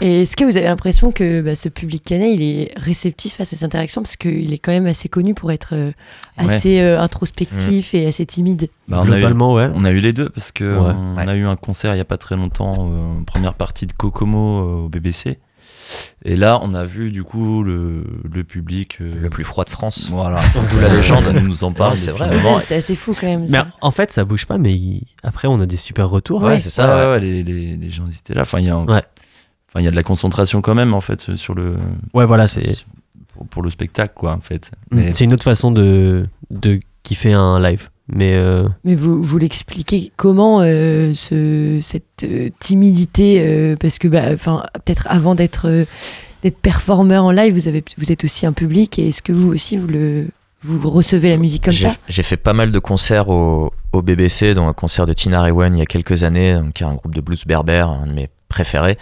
[0.00, 3.44] Et est-ce que vous avez l'impression que bah, ce public canet, il est réceptif à
[3.44, 5.92] ces interactions parce qu'il est quand même assez connu pour être euh,
[6.38, 6.52] Ouais.
[6.52, 8.68] assez euh, introspectif et assez timide?
[8.88, 9.70] Bah, on, a eu, Globalement, ouais.
[9.74, 10.92] on a eu les deux parce que Ouais.
[10.96, 11.28] on Ouais.
[11.28, 14.58] a eu un concert il y a pas très longtemps, euh, première partie de Kokomo
[14.60, 15.38] euh, au BBC.
[16.24, 18.96] Et là, on a vu du coup le, le public.
[19.02, 20.08] euh, Le plus froid de France.
[20.10, 20.40] Voilà.
[20.72, 21.24] D'où la légende.
[21.42, 21.92] Nous en parle.
[21.92, 22.30] Ouais, c'est vrai.
[22.62, 23.46] C'est assez fou quand même.
[23.50, 26.40] Mais en fait, ça bouge pas, mais il- après, on a des super retours.
[26.42, 26.58] Ouais, Ouais.
[26.58, 26.88] c'est ça.
[26.88, 27.12] Ouais, ouais.
[27.12, 28.40] ouais, les, les, les gens étaient là.
[28.42, 29.02] Enfin, il y a, un- Ouais.
[29.74, 31.74] Enfin, il y a de la concentration quand même en fait sur le
[32.12, 32.84] Ouais, voilà, c'est
[33.34, 34.70] pour, pour le spectacle quoi en fait.
[34.90, 37.88] Mm, Mais c'est une autre façon de, de kiffer un live.
[38.12, 44.08] Mais euh, Mais vous, vous l'expliquez comment euh, ce, cette euh, timidité euh, Parce que
[44.08, 45.84] bah, enfin, peut-être avant d'être euh,
[46.42, 48.98] d'être performeur en live, vous, avez, vous êtes aussi un public.
[48.98, 50.28] Et est-ce que vous aussi, vous, le,
[50.62, 51.94] vous recevez la musique comme ça?
[52.06, 55.74] J'ai fait pas mal de concerts au, au BBC, dont un concert de Tina Rewen
[55.74, 58.12] il y a quelques années, donc, qui est un groupe de blues berbère, un de
[58.12, 58.98] mes préférés.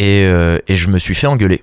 [0.00, 1.62] Et, euh, et je me suis fait engueuler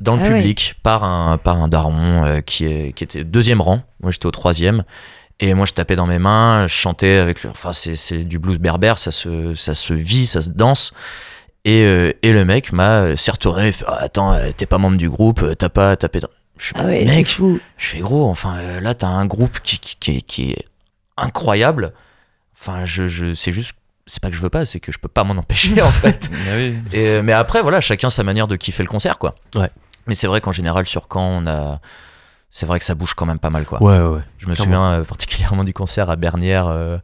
[0.00, 3.60] dans le Ah public par, un, par un daron euh, qui, est, qui était deuxième
[3.60, 3.82] rang.
[4.02, 4.84] Moi, j'étais au troisième.
[5.40, 7.42] Et moi, je tapais dans mes mains, je chantais avec.
[7.44, 10.92] le- Enfin, c'est c'est du blues berbère, ça se, ça se vit, ça se danse.
[11.64, 15.44] Et, euh, et le mec m'a il fait, Ah, Attends, t'es pas membre du groupe,
[15.58, 16.28] t'as pas tapé dans.
[16.56, 17.60] Je suis Ah ouais, mec, fou.
[17.76, 20.64] je fais gros, enfin là t'as un groupe qui, qui, qui est
[21.16, 21.92] incroyable.
[22.58, 23.74] Enfin, je, je, c'est juste,
[24.08, 26.28] c'est pas que je veux pas, c'est que je peux pas m'en empêcher en fait.
[26.56, 26.74] Oui.
[26.92, 29.36] Et, euh, mais après, voilà, chacun sa manière de kiffer le concert quoi.
[29.54, 29.70] Ouais.
[30.08, 31.78] Mais c'est vrai qu'en général, sur quand on a.
[32.50, 33.80] C'est vrai que ça bouge quand même pas mal quoi.
[33.82, 34.20] ouais, ouais.
[34.38, 34.64] Je me Clairement.
[34.74, 36.66] souviens euh, particulièrement du concert à Bernières.
[36.66, 36.96] euh,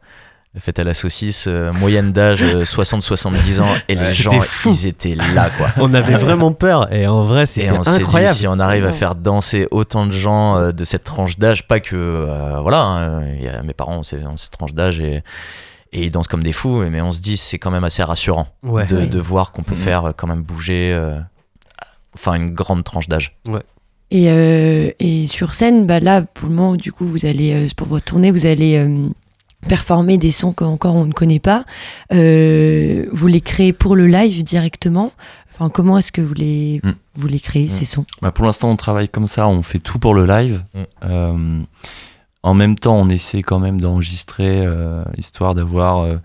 [0.55, 4.69] la fête à la saucisse, euh, moyenne d'âge euh, 60-70 ans, et les gens, fou.
[4.71, 5.67] ils étaient là, quoi.
[5.79, 6.93] On avait vraiment peur.
[6.93, 8.33] Et en vrai, Et c'était on s'est dit, incroyable.
[8.33, 11.81] si on arrive à faire danser autant de gens euh, de cette tranche d'âge, pas
[11.81, 11.97] que.
[11.97, 15.23] euh, voilà, hein, il y a mes parents ont cette tranche d'âge et,
[15.95, 18.47] et ils dansent comme des fous, mais on se dit, c'est quand même assez rassurant
[18.63, 18.85] Ouais.
[18.85, 19.81] de, voir qu'on peut Mhm.
[19.81, 20.93] faire euh, quand même bouger.
[20.93, 21.19] euh,
[22.17, 23.35] Enfin, une grande tranche d'âge.
[24.11, 27.67] Et, euh, et sur scène, bah là, pour le moment, du coup, vous allez, euh,
[27.75, 29.09] pour votre tournée, vous allez euh,
[29.67, 31.65] performer des sons qu'encore on ne connaît pas.
[32.13, 35.11] Euh, vous les créez pour le live directement.
[35.53, 36.91] Enfin, comment est-ce que vous les, Mm.
[37.15, 37.71] vous les créez, Mm.
[37.71, 38.05] ces sons?
[38.21, 40.63] Bah, pour l'instant, on travaille comme ça, on fait tout pour le live.
[40.73, 40.79] Mm.
[41.03, 41.59] Euh,
[42.45, 46.17] en même temps, on essaie quand même d'enregistrer, euh, histoire d'avoir euh,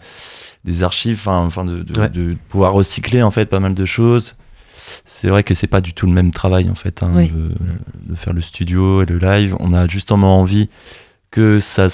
[0.64, 2.08] des archives, enfin enfin, de, de- Ouais.
[2.08, 4.36] de pouvoir recycler en fait pas mal de choses.
[5.04, 7.28] C'est vrai que c'est pas du tout le même travail en fait, hein, Oui.
[7.30, 7.50] de,
[8.12, 9.56] de faire le studio et le live.
[9.60, 10.68] On a justement envie
[11.30, 11.86] que ça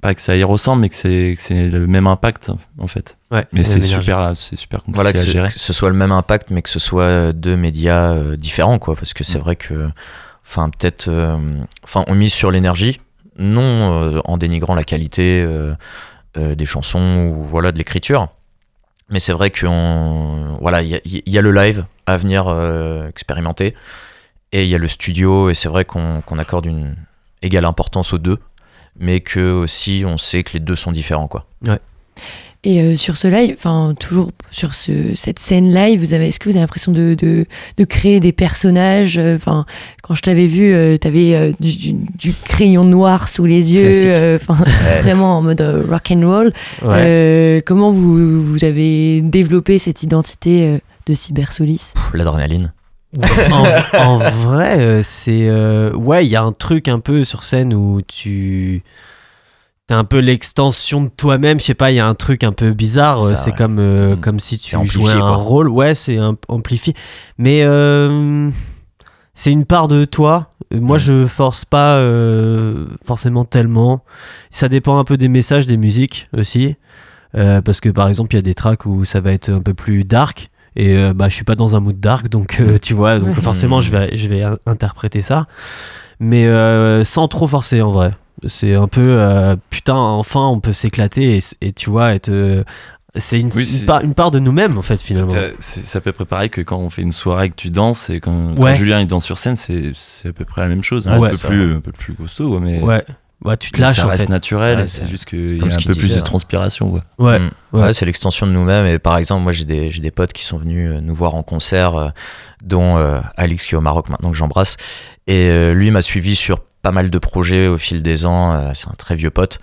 [0.00, 3.16] pas que ça y ressemble mais que c'est que c'est le même impact en fait
[3.30, 5.88] Ouais, mais c'est super c'est super compliqué Voilà, que, à ce, gérer que ce soit
[5.90, 8.94] le même impact, mais que ce soit euh, deux médias euh, différents, quoi.
[8.96, 9.88] Parce que c'est vrai que,
[10.46, 11.38] enfin, peut-être, euh,
[11.84, 13.00] enfin, on mise sur l'énergie,
[13.38, 15.74] non euh, en dénigrant la qualité euh,
[16.36, 18.28] euh, des chansons ou voilà de l'écriture.
[19.10, 20.88] Mais c'est vrai qu'on, voilà, il
[21.26, 22.48] y, a- le live à venir
[23.08, 23.74] expérimenter,
[24.52, 26.96] et il y a le studio, et c'est vrai qu'on qu'on accorde une
[27.42, 28.38] égale importance aux deux,
[28.98, 31.44] mais que aussi on sait que les deux sont différents, quoi.
[32.66, 36.40] Et euh, sur ce live, enfin toujours sur ce, cette scène live, vous avez, est-ce
[36.40, 37.44] que vous avez l'impression de, de,
[37.76, 39.66] de créer des personnages euh, Enfin,
[40.02, 43.90] quand je t'avais vu, euh, t'avais euh, du, du- du crayon noir sous les yeux,
[44.06, 44.56] euh, enfin
[45.02, 46.46] vraiment en mode euh, rock and roll.
[46.82, 46.88] Ouais.
[47.04, 52.72] Euh, comment vous, vous avez développé cette identité euh, de Cybersolis L'adrénaline.
[53.52, 53.64] en,
[53.98, 55.46] en vrai, c'est.
[55.50, 58.82] euh, ouais, il y a un truc un peu sur scène où tu.
[59.86, 62.52] T'es un peu l'extension de toi-même, je sais pas, il y a un truc un
[62.52, 63.22] peu bizarre.
[63.22, 63.56] C'est ouais.
[63.56, 64.20] comme, euh, Mm.
[64.20, 65.34] comme si tu jouais un quoi.
[65.36, 65.68] rôle.
[65.68, 66.94] Ouais, c'est un- amplifié.
[67.36, 68.50] Mais euh,
[69.34, 70.48] c'est une part de toi.
[70.72, 71.00] Euh, Moi, Mm.
[71.00, 74.02] je force pas euh, forcément tellement.
[74.50, 76.76] Ça dépend un peu des messages, des musiques aussi.
[77.36, 79.60] Euh, parce que par exemple, il y a des tracks où ça va être un
[79.60, 80.48] peu plus dark.
[80.76, 83.38] Et euh, bah, je suis pas dans un mood dark, donc euh, tu vois, donc
[83.40, 85.46] forcément, je vais, je vais in- interpréter ça.
[86.20, 88.12] Mais euh, sans trop forcer en vrai.
[88.46, 92.28] C'est un peu euh, putain, enfin, on peut s'éclater et, et tu vois, être.
[92.30, 92.64] euh,
[93.16, 95.32] c'est une, Oui, une part, une part de nous-mêmes en fait, finalement.
[95.60, 98.18] C'est à peu près pareil que quand on fait une soirée que tu danses et
[98.20, 98.72] quand, Ouais.
[98.72, 101.06] quand Julien il danse sur scène, c'est c'est à peu près la même chose.
[101.06, 101.48] Ouais, un, c'est peu ça.
[101.48, 103.04] plus, un peu plus costaud, ouais, mais Ouais.
[103.44, 104.28] Ouais, tu te mais lâches ça en reste fait.
[104.30, 104.78] naturel.
[104.78, 106.20] Ouais, c'est juste qu'il y a un peu plus de hein.
[106.22, 106.90] transpiration.
[106.92, 107.00] Ouais.
[107.18, 107.38] Ouais.
[107.38, 107.50] Mm.
[107.72, 107.80] Ouais.
[107.82, 108.86] Ouais, c'est l'extension de nous-mêmes.
[108.86, 111.34] Et par exemple, moi, j'ai des, j'ai des potes qui sont venus euh, nous voir
[111.34, 112.08] en concert, euh,
[112.64, 114.76] dont euh, Alix qui est au Maroc maintenant que j'embrasse.
[115.26, 118.52] Et euh, lui m'a suivi sur pas mal de projets au fil des ans.
[118.52, 119.58] euh, c'est un très vieux pote.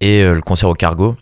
[0.00, 1.16] Et euh, le concert au Cargo.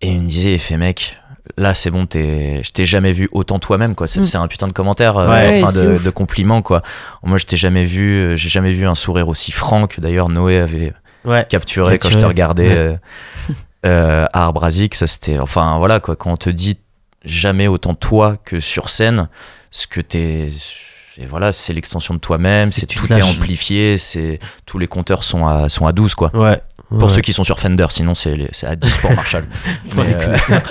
[0.00, 1.16] Et il me disait, il fait mec.
[1.56, 4.06] Là, c'est bon, t'es- je t'ai jamais vu autant toi-même, quoi.
[4.08, 4.42] C'est Mm.
[4.42, 6.82] un putain de commentaire, euh, Ouais, enfin de, compliment, quoi.
[7.22, 10.58] Moi, je t'ai jamais vu, j'ai jamais vu un sourire aussi franc que d'ailleurs Noé
[10.58, 10.92] avait
[11.24, 11.46] Ouais.
[11.48, 12.74] capturé quand je te regardais ouais.
[12.76, 12.96] euh,
[13.86, 14.94] euh, à Arbrasic.
[14.94, 15.38] Ça, c'était.
[15.38, 16.16] Enfin, voilà, quoi.
[16.16, 16.78] Quand on te dit
[17.24, 19.28] jamais autant toi que sur scène,
[19.70, 20.48] ce que t'es.
[21.18, 25.46] Et voilà, c'est l'extension de toi-même, C'est tout est amplifié, c'est tous les compteurs sont
[25.46, 26.30] à sont à 12 quoi.
[26.36, 26.60] Ouais.
[26.90, 27.08] Pour ouais.
[27.08, 29.44] ceux qui sont sur Fender, sinon c'est à 10 pour Marshall.
[29.98, 30.36] Euh.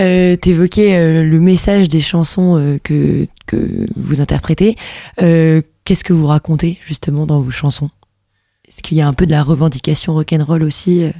[0.00, 4.76] Euh, T'évoquais euh, le message des chansons euh, que, que vous interprétez.
[5.22, 7.90] Euh, Qu'est-ce que vous racontez justement dans vos chansons?
[8.66, 11.12] Est-ce qu'il y a un peu de la revendication rock'n'roll aussi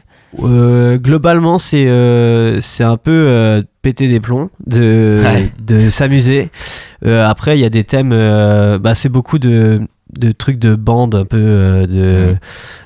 [0.42, 5.52] euh globalement, c'est euh, c'est un peu euh, péter des plombs, de, Ouais.
[5.64, 6.50] de s'amuser.
[7.06, 9.82] Euh, après, il y a des thèmes, euh, bah, c'est beaucoup de,
[10.18, 12.36] de trucs de bande, un peu euh, de.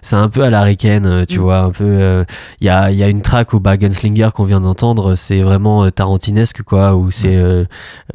[0.03, 1.43] C'est un peu à la Riken, tu Mhm.
[1.45, 1.85] vois, un peu.
[1.87, 2.25] euh,
[2.61, 5.41] Il y, a, il y a une track où bah, Gunslinger qu'on vient d'entendre, c'est
[5.41, 7.65] vraiment euh, tarantinesque, quoi, où c'est euh,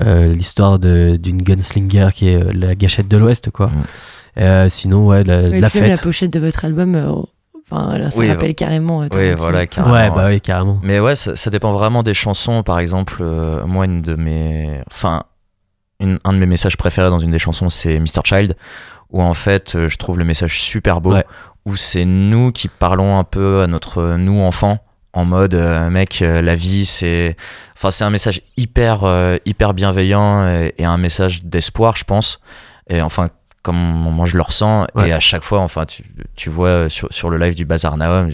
[0.02, 3.70] euh, l'histoire de- d'une gunslinger qui est euh, la gâchette de l'Ouest, quoi.
[4.70, 7.12] Sinon, ouais, la, Et la la pochette de votre album, euh,
[7.70, 9.02] enfin, là, ça Oui, rappelle carrément.
[9.04, 9.94] euh, oui, voilà, carrément.
[9.96, 10.80] Ouais, bah oui, carrément.
[10.84, 12.64] Mais ouais, ça, ça dépend vraiment des chansons.
[12.64, 14.82] Par exemple, euh, moi, une de mes.
[14.92, 15.24] Enfin,
[16.00, 18.22] une- un de mes messages préférés dans une des chansons, c'est Mr.
[18.24, 18.56] Child,
[19.12, 21.26] où en fait, euh, je trouve le message super beau, Ouais.
[21.66, 24.80] où c'est nous qui parlons un peu à notre nous enfant.
[25.16, 27.38] En mode, euh, mec, euh, la vie, c'est.
[27.76, 32.40] Enfin, c'est un message hyper, euh, hyper bienveillant et, et un message d'espoir, je pense.
[32.90, 33.30] Et enfin,
[33.64, 35.10] comme moi je le ressens, Ouais.
[35.10, 36.04] et à chaque fois, enfin, tu,
[36.36, 38.30] tu vois euh, sur, sur le live du Bazar Naum,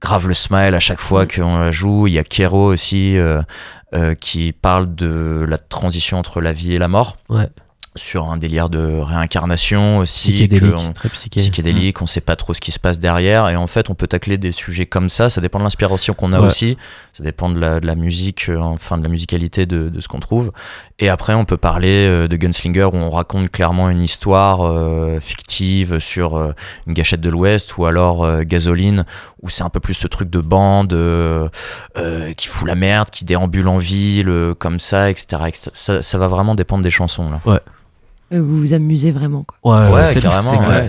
[0.00, 2.06] grave le smile à chaque fois qu'on la joue.
[2.06, 3.42] Il y a Kero aussi euh,
[3.94, 7.16] euh, qui parle de la transition entre la vie et la mort.
[7.28, 7.48] Ouais.
[7.96, 10.30] Sur un délire de réincarnation aussi.
[10.32, 11.28] Psychédélique, que on- très psyché.
[11.40, 14.06] psychédélique, on sait pas trop ce qui se passe derrière et en fait on peut
[14.06, 16.46] tacler des sujets comme ça, ça dépend de l'inspiration qu'on a Ouais.
[16.46, 16.78] aussi,
[17.20, 20.52] ça dépend de la, musique, euh, enfin de la musicalité de, ce qu'on trouve.
[20.98, 25.20] Et après on peut parler euh, de Gunslinger où on raconte clairement une histoire euh,
[25.20, 26.54] fictive sur
[26.86, 29.04] une gâchette de l'Ouest ou alors euh, Gasoline
[29.42, 30.96] où c'est un peu plus ce truc de bande
[32.36, 35.42] qui fout la merde, qui déambule en ville comme ça, etc..
[35.72, 37.30] Ça, va vraiment dépendre des chansons.
[37.46, 37.58] Euh,
[38.32, 39.44] Vous vous amusez vraiment.
[39.44, 39.58] Quoi.
[39.86, 40.88] Ouais, Ouais, c'est- carrément, ouais.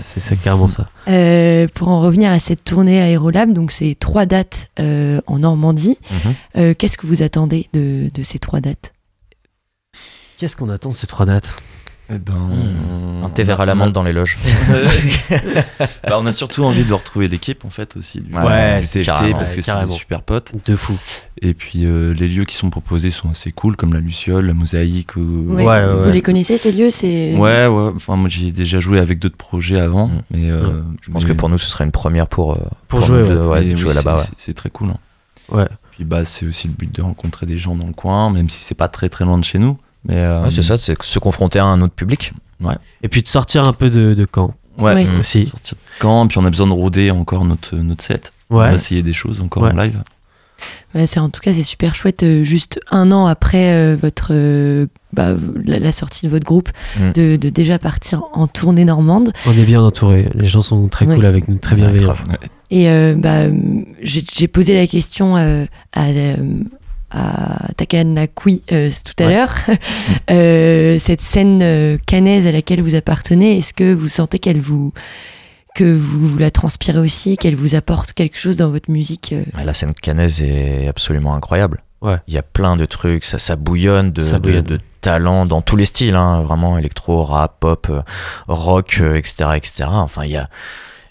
[0.68, 0.86] Ça.
[1.08, 5.98] Euh, pour en revenir à cette tournée Aérolab, donc c'est trois dates euh, en Normandie.
[6.10, 6.34] Mhm.
[6.58, 8.92] Euh, Qu'est-ce que vous attendez de, de ces trois dates?
[10.38, 11.48] Qu'est-ce qu'on attend de ces trois dates?
[12.10, 12.34] Eh ben,
[13.24, 14.36] Un thé on vert a- à la on a- menthe dans les loges.
[16.08, 19.32] Bah, on a surtout envie de retrouver l'équipe en fait aussi du, Ouais, du TFT
[19.32, 20.52] parce que c'est des super potes.
[20.66, 20.98] De fou.
[21.40, 24.52] Et puis euh, les lieux qui sont proposés sont assez cool comme la Luciole, la
[24.54, 25.16] Mosaïque.
[25.16, 25.46] Ou...
[25.54, 25.64] Ouais.
[25.64, 27.90] Ouais, ouais, Vous les connaissez ces lieux C'est Ouais, ouais.
[27.96, 30.20] Enfin, moi j'ai déjà joué avec d'autres projets avant, Mm.
[30.32, 32.56] mais euh, Je pense que pour nous, ce serait une première pour, euh,
[32.88, 34.18] Pour jouer, de- jouer oui, là-bas.
[34.18, 34.34] c'est- ouais.
[34.38, 34.90] c'est- C'est très cool.
[34.90, 34.98] hein.
[35.50, 35.68] Ouais.
[35.92, 38.62] Puis bah c'est aussi le but de rencontrer des gens dans le coin, même si
[38.62, 39.78] c'est pas très très loin de chez nous.
[40.06, 42.32] Mais euh, Ouais, c'est ça, c'est se confronter à un autre public.
[43.02, 45.04] Et puis de sortir un peu de, de camp Ouais.
[45.04, 45.20] Mm.
[45.20, 45.46] aussi.
[45.46, 48.32] Sortir de camp, puis on a besoin de rôder encore notre notre set.
[48.50, 48.68] On Ouais.
[48.68, 49.72] va essayer des choses encore Ouais.
[49.72, 49.98] en live.
[50.94, 52.22] Ouais, c'est en tout cas c'est super chouette.
[52.22, 55.34] euh, juste un an après euh, votre euh, bah,
[55.66, 56.68] la, la sortie de votre groupe,
[57.00, 57.12] Mm.
[57.12, 59.32] de, de déjà partir en tournée normande.
[59.46, 60.30] On est bien entouré.
[60.34, 61.16] Les gens sont très Ouais.
[61.16, 62.14] cool avec nous, très Ouais, bienveillants.
[62.70, 63.46] Et euh, bah,
[64.02, 66.36] j'ai j'ai posé la question euh, à, euh,
[67.12, 69.34] à Takanakui euh, tout à Ouais.
[69.34, 69.54] l'heure.
[70.30, 74.92] Euh, cette scène euh, canaise à laquelle vous appartenez, est-ce que vous sentez qu'elle vous
[75.74, 79.42] que vous la transpirez aussi, qu'elle vous apporte quelque chose dans votre musique euh?
[79.64, 81.82] La scène canaise est absolument incroyable.
[82.02, 82.16] Ouais.
[82.28, 84.64] Il y a plein de trucs, ça, ça bouillonne de, Ça de- bouillonne.
[84.64, 87.90] de talents dans tous les styles, hein, vraiment électro, rap, pop,
[88.48, 89.84] rock, etc., etc.
[89.88, 90.48] Enfin, il y a.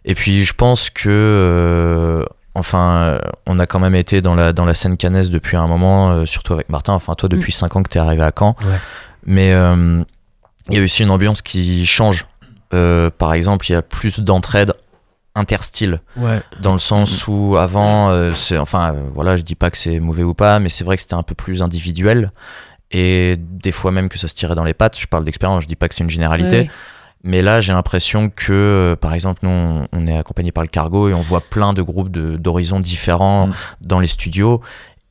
[0.06, 2.26] Et puis, je pense que, euh,
[2.56, 5.68] enfin, euh, on a quand même été dans la dans la scène canaise depuis un
[5.68, 6.94] moment, euh, surtout avec Martin.
[6.94, 8.78] Enfin, toi, depuis 5 ans que t'es arrivé à Caen, Ouais.
[9.26, 10.04] mais euh,
[10.70, 12.26] il y a aussi une ambiance qui change.
[12.74, 14.74] Euh, par exemple, il y a plus d'entraide
[15.36, 16.42] interstyle Ouais.
[16.62, 20.34] dans le sens où avant c'est enfin voilà je dis pas que c'est mauvais ou
[20.34, 22.34] pas mais c'est vrai que c'était un peu plus individuel
[22.92, 25.70] et des fois même que ça se tirait dans les pattes je parle d'expérience je
[25.70, 26.70] dis pas que c'est une généralité ouais.
[27.24, 30.70] Mais là j'ai l'impression que euh, par exemple nous on, on est accompagné par le
[30.70, 33.54] cargo et on voit plein de groupes de- d'horizons différents Mm.
[33.82, 34.62] dans les studios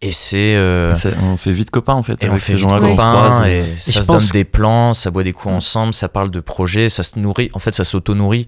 [0.03, 2.95] et c'est euh, on fait vite copains en fait et on fait ces vite copains
[2.97, 3.47] croise.
[3.47, 6.89] et ça se donne des plans, ça boit des coups ensemble, ça parle de projets,
[6.89, 7.51] ça se nourrit.
[7.53, 8.47] En fait, ça s'auto-nourrit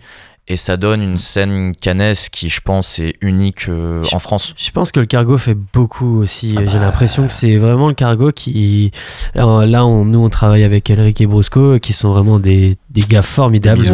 [0.49, 4.55] et ça donne une scène canaise qui, je pense, est unique euh, en France.
[4.57, 6.55] Je pense que le cargo fait beaucoup aussi.
[6.59, 6.87] Ah J'ai bah.
[6.87, 8.91] l'impression que c'est vraiment le cargo qui.
[9.35, 13.03] Alors là, on, nous, on travaille avec Elric et Brusco, qui sont vraiment des, des
[13.03, 13.85] gars formidables.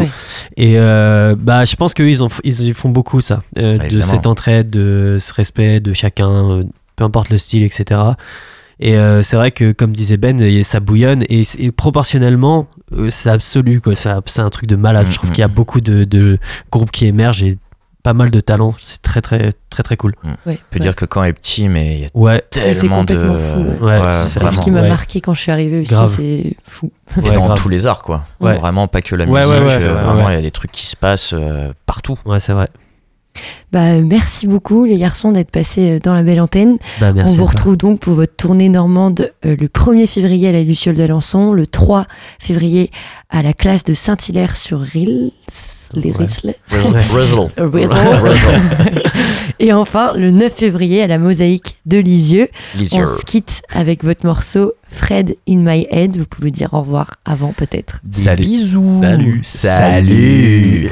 [0.56, 3.42] Et euh, bah, je pense qu'eux, ils, ont- ils, font beaucoup ça.
[3.58, 6.64] euh, Ouais, de cette entraide, de ce respect de chacun, euh,
[6.96, 8.00] peu importe le style, etc.
[8.80, 13.30] Et euh, c'est vrai que, comme disait Ben, ça bouillonne et, et proportionnellement, euh, c'est
[13.30, 13.80] absolu.
[13.80, 13.94] quoi.
[13.94, 15.06] Ça- C'est un truc de malade.
[15.06, 15.32] Mm, Je trouve mm.
[15.32, 16.38] qu'il y a beaucoup de, de
[16.70, 17.58] groupes qui émergent et
[18.04, 18.74] pas mal de talents.
[18.78, 20.14] C'est très, très, très, très cool.
[20.24, 20.80] Ouais, On peut ouais.
[20.80, 22.40] dire que quand est petit, mais il y a Ouais.
[22.50, 23.14] tellement de.
[23.14, 23.98] complètement fou, ouais.
[23.98, 24.88] Ouais, Ouais, c'est ce qui m'a Ouais.
[24.88, 26.92] marqué quand je suis arrivée aussi, c'est fou.
[27.16, 27.58] Et Ouais, dans grave.
[27.58, 28.24] tous les arts, quoi.
[28.40, 28.56] Ouais.
[28.58, 29.54] Vraiment pas que la Ouais, musique.
[29.54, 30.34] ouais, ouais, euh, vraiment, il ouais.
[30.36, 32.16] y a des trucs qui se passent euh, partout.
[32.24, 32.68] Ouais, c'est vrai.
[33.70, 36.78] Bah, merci beaucoup les garçons d'être passés euh, dans la belle antenne.
[37.00, 37.32] Bah, merci.
[37.32, 37.50] On vous toi.
[37.50, 41.66] retrouve donc pour votre tournée normande euh, le 1er février à la Luciole d'Alençon, le
[41.66, 42.06] 3
[42.38, 42.90] février
[43.28, 45.32] à la classe de Saint-Hilaire sur Rils,
[45.92, 46.12] les.
[46.12, 47.50] Risles, Rizzle.
[47.58, 47.98] Rizzle.
[49.58, 52.48] et enfin le 9 février à la Mosaïque de Lisieux.
[52.74, 53.02] Lisieux.
[53.02, 56.16] On se quitte avec votre morceau Fred in my head.
[56.16, 58.00] Vous pouvez dire au revoir avant peut-être.
[58.10, 58.42] Salut.
[58.42, 59.00] Bisous.
[59.02, 59.40] Salut.
[59.42, 60.90] Salut.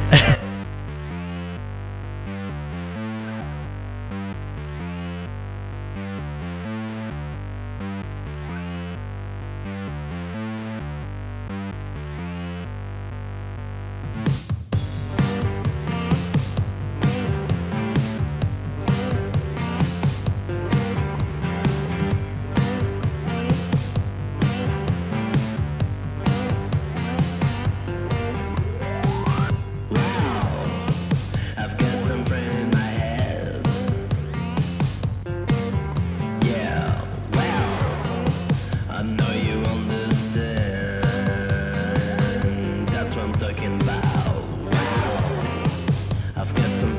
[46.37, 46.96] I've got some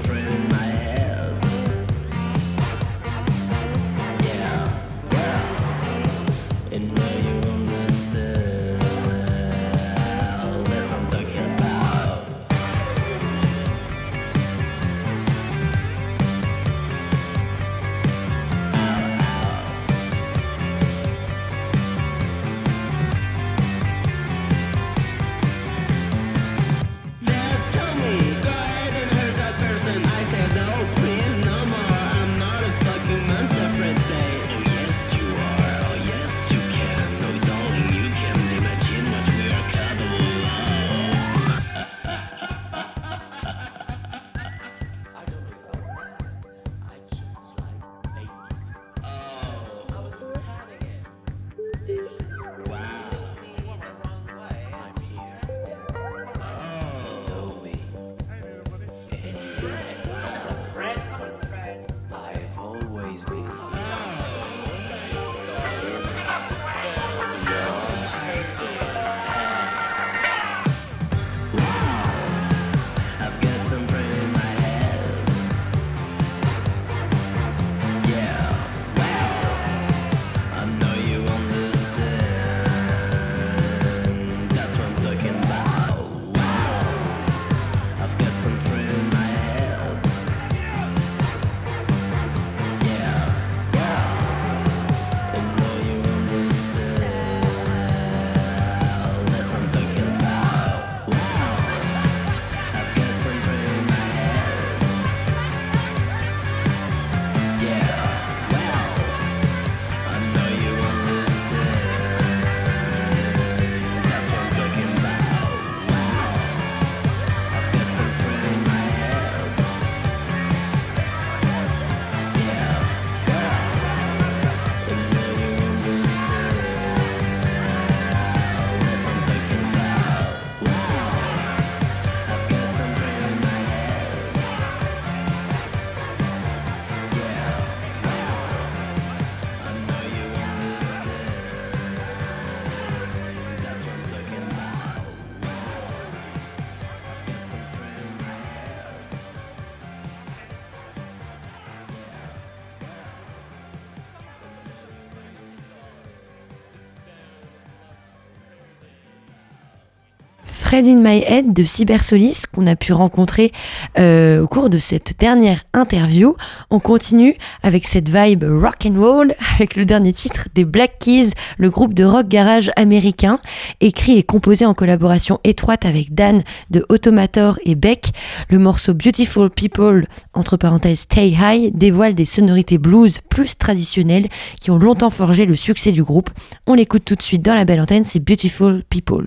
[160.85, 163.51] In My Head de Cybersolis qu'on a pu rencontrer
[163.97, 166.35] euh, au cours de cette dernière interview.
[166.69, 171.31] On continue avec cette vibe rock and roll avec le dernier titre des Black Keys,
[171.57, 173.39] le groupe de rock garage américain,
[173.81, 178.11] écrit et composé en collaboration étroite avec Dan de Automator et Beck.
[178.49, 184.27] Le morceau Beautiful People, entre parenthèses Stay High, dévoile des sonorités blues plus traditionnelles
[184.61, 186.29] qui ont longtemps forgé le succès du groupe.
[186.67, 189.25] On l'écoute tout de suite dans la belle antenne, c'est Beautiful People.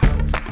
[0.00, 0.42] Bye.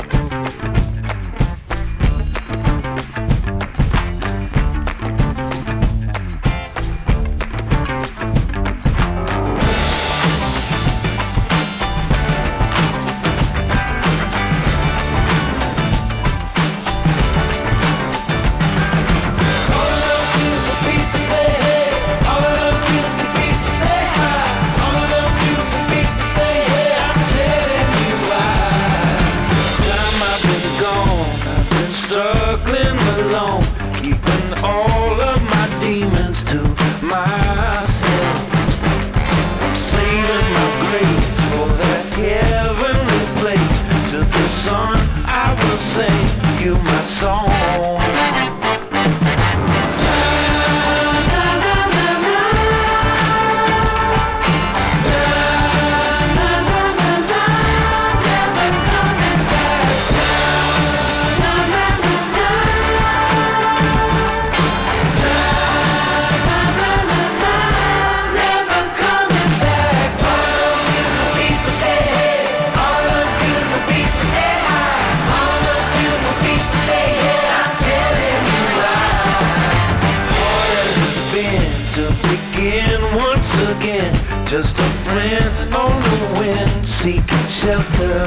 [87.65, 88.27] Shelter.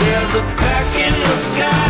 [0.00, 1.89] There's a crack in the sky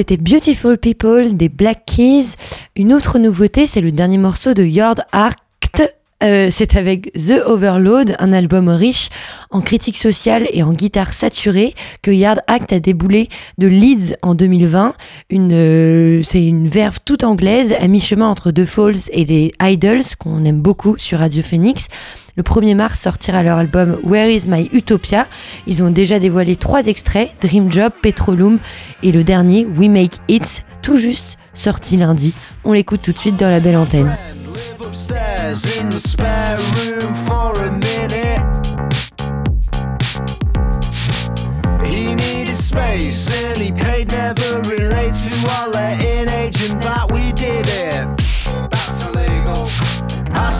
[0.00, 2.28] C'était Beautiful People des Black Keys.
[2.74, 5.82] Une autre nouveauté, c'est le dernier morceau de Yard Act.
[6.22, 9.10] Euh, c'est avec The Overload, un album riche
[9.50, 13.28] en critiques sociales et en guitare saturée que Yard Act a déboulé
[13.58, 14.94] de Leeds en 2020.
[15.28, 20.16] Une, euh, c'est une verve toute anglaise à mi-chemin entre The Falls et les Idols
[20.18, 21.88] qu'on aime beaucoup sur Radio Phoenix.
[22.40, 25.26] Le 1er mars sortira leur album Where is My Utopia.
[25.66, 28.58] Ils ont déjà dévoilé trois extraits, Dream Job, Petroleum
[29.02, 32.32] et le dernier We Make It, tout juste sorti lundi.
[32.64, 34.16] On l'écoute tout de suite dans la belle antenne.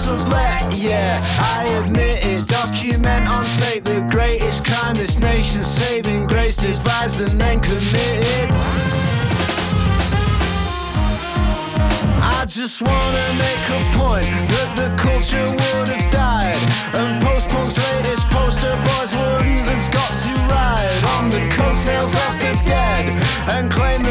[0.00, 2.48] Sublet, yeah, I admit it.
[2.48, 8.50] Document on tape the greatest crime this nation's saving grace devised and then committed.
[12.22, 16.58] I just wanna make a point that the culture would have died,
[16.98, 22.52] and post-punk's latest poster boys wouldn't have got to ride on the coattails of the
[22.64, 23.22] dead
[23.52, 24.02] and claim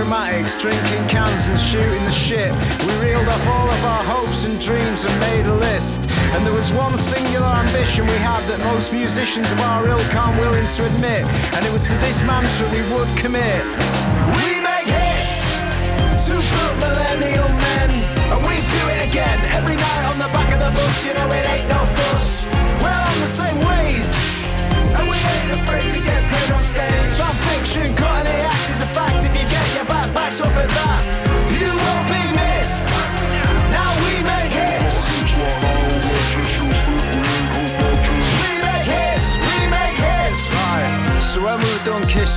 [0.00, 2.48] grammatics, drinking cans and shooting the shit.
[2.88, 6.08] We reeled off all of our hopes and dreams and made a list.
[6.32, 10.40] And there was one singular ambition we had that most musicians of our ilk aren't
[10.40, 11.28] willing to admit.
[11.52, 13.60] And it was to this mantra we would commit.
[14.40, 17.90] We make hits to put millennial men.
[18.32, 20.96] And we do it again every night on the back of the bus.
[21.04, 22.48] You know it ain't no fuss.
[22.80, 24.16] We're on the same wage.
[24.96, 27.20] And we ain't afraid to get paid on stage.
[27.20, 28.69] Our fiction, cut the act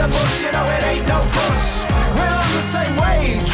[0.00, 1.84] The bus, you know it ain't no fuss.
[2.16, 3.52] We're on the same wage,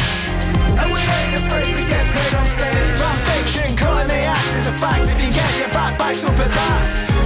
[0.79, 2.99] and we ain't afraid to get paid on stage.
[3.03, 5.11] Our fiction, cutting the act is a fact.
[5.11, 7.16] If you get your back backs up at that,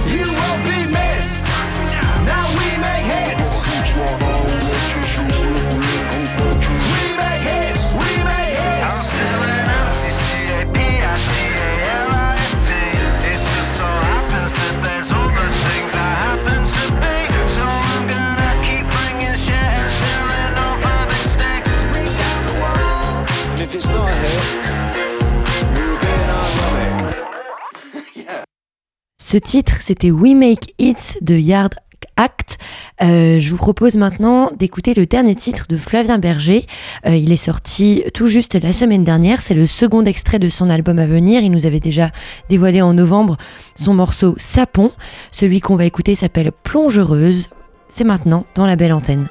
[29.32, 31.72] Ce titre, c'était We Make Hits de Yard
[32.18, 32.58] Act.
[33.00, 36.66] Euh, je vous propose maintenant d'écouter le dernier titre de Flavien Berger.
[37.06, 39.40] Euh, il est sorti tout juste la semaine dernière.
[39.40, 41.42] C'est le second extrait de son album à venir.
[41.42, 42.10] Il nous avait déjà
[42.50, 43.38] dévoilé en novembre
[43.74, 44.92] son morceau Sapon.
[45.30, 47.48] Celui qu'on va écouter s'appelle Plongereuse.
[47.88, 49.30] C'est maintenant dans la belle antenne.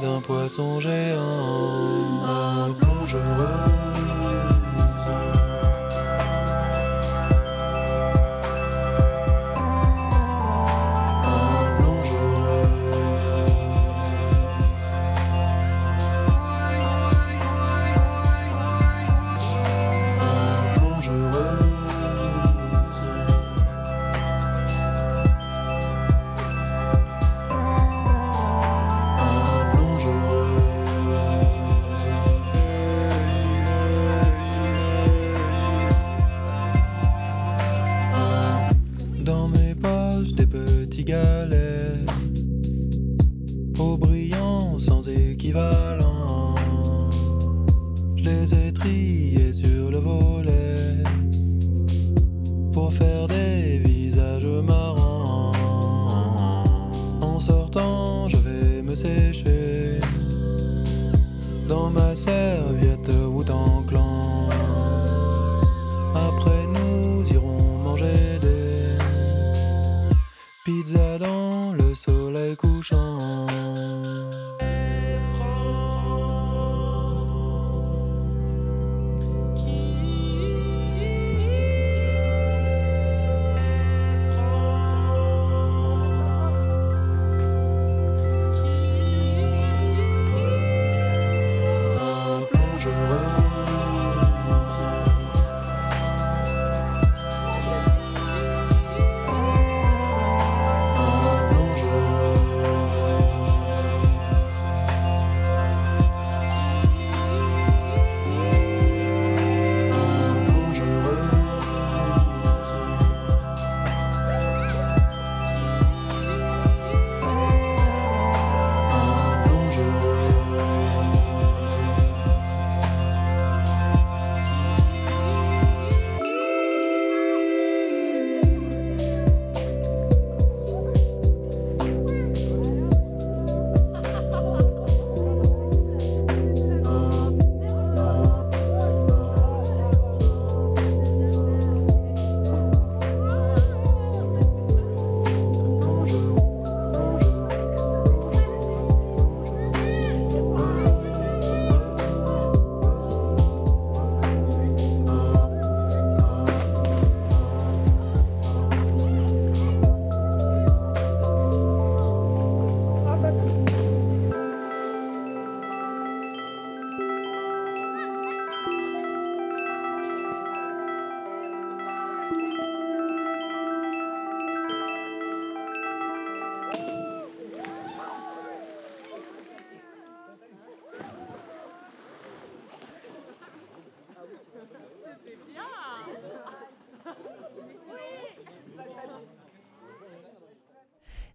[0.00, 2.24] D'un poisson géant.
[2.26, 3.83] Un.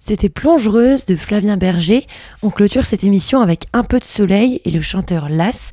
[0.10, 2.07] C'était Plongereuse de Flavien Berger.
[2.41, 5.70] On clôture cette émission avec un peu de soleil et le chanteur Las.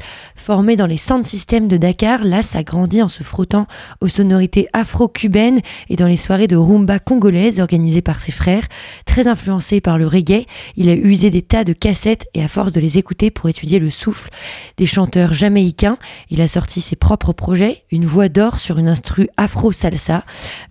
[0.47, 3.67] Formé dans les sound systems de Dakar, Las a grandi en se frottant
[4.01, 8.63] aux sonorités afro-cubaines et dans les soirées de rumba congolaise organisées par ses frères.
[9.07, 12.73] Très influencé par le reggae, il a usé des tas de cassettes et à force
[12.73, 14.31] de les écouter pour étudier le souffle
[14.77, 15.99] des chanteurs jamaïcains,
[16.31, 20.25] il a sorti ses propres projets, une voix d'or sur une instru afro-salsa.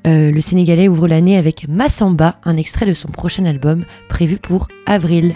[0.07, 4.69] Euh, le Sénégalais ouvre l'année avec Massamba, un extrait de son prochain album prévu pour
[4.85, 5.35] avril.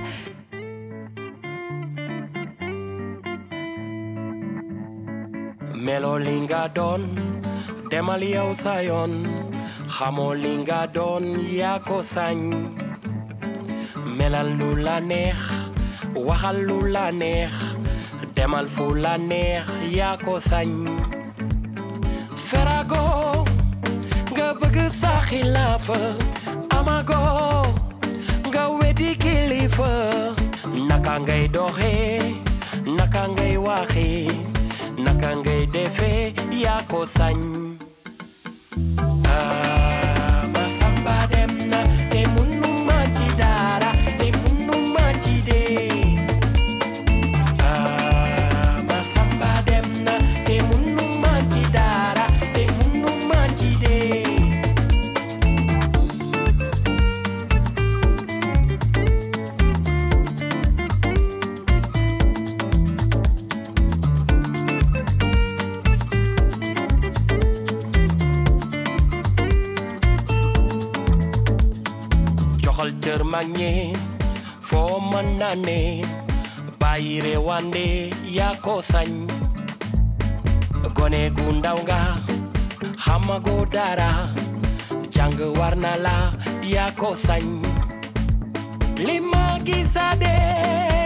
[9.96, 11.26] Xamoo li nga doon
[11.60, 12.38] yaa ko sañ
[14.18, 15.40] melal lu la neex
[16.28, 16.78] waxal lu
[17.22, 17.54] neex
[18.36, 19.66] demal fu la neex
[19.98, 20.70] yaa ko sañ
[22.48, 23.06] ferago
[24.34, 26.00] nga bëgg sa xilaafa
[26.78, 27.24] amago
[28.50, 29.94] nga wedi kilifa
[30.90, 32.20] naka ngay doxee
[32.98, 33.24] naka
[35.22, 37.06] kangai defe yako
[39.28, 39.79] ah.
[75.50, 76.02] Mën na ne
[76.80, 77.86] bàyyi réewande
[78.38, 79.10] yaa ko sañ
[80.96, 82.00] gone gu ndaw nga
[83.04, 84.10] xamagoo dara
[85.14, 85.76] jàng war
[86.06, 86.16] la
[86.74, 87.46] yaa ko sañ
[89.06, 90.34] li ma gisaade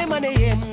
[0.10, 0.73] ma ne yem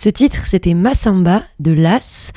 [0.00, 2.30] Ce titre, c'était Massamba de Las.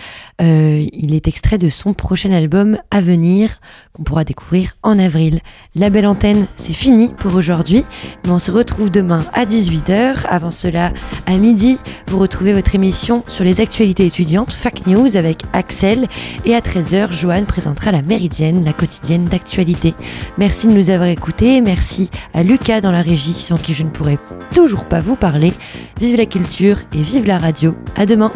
[1.11, 3.59] Il est extrait de son prochain album à venir,
[3.91, 5.41] qu'on pourra découvrir en avril.
[5.75, 7.83] La belle antenne, c'est fini pour aujourd'hui,
[8.23, 10.25] mais on se retrouve demain à 18h.
[10.29, 10.93] Avant cela,
[11.25, 16.07] à midi, vous retrouvez votre émission sur les actualités étudiantes, Fac News avec Axel.
[16.45, 19.93] Et à 13h, Joanne présentera la Méridienne, la quotidienne d'actualité.
[20.37, 21.59] Merci de nous avoir écoutés.
[21.59, 24.17] Merci à Lucas dans la régie, sans qui je ne pourrais
[24.55, 25.51] toujours pas vous parler.
[25.99, 27.75] Vive la culture et vive la radio.
[27.97, 28.31] À demain!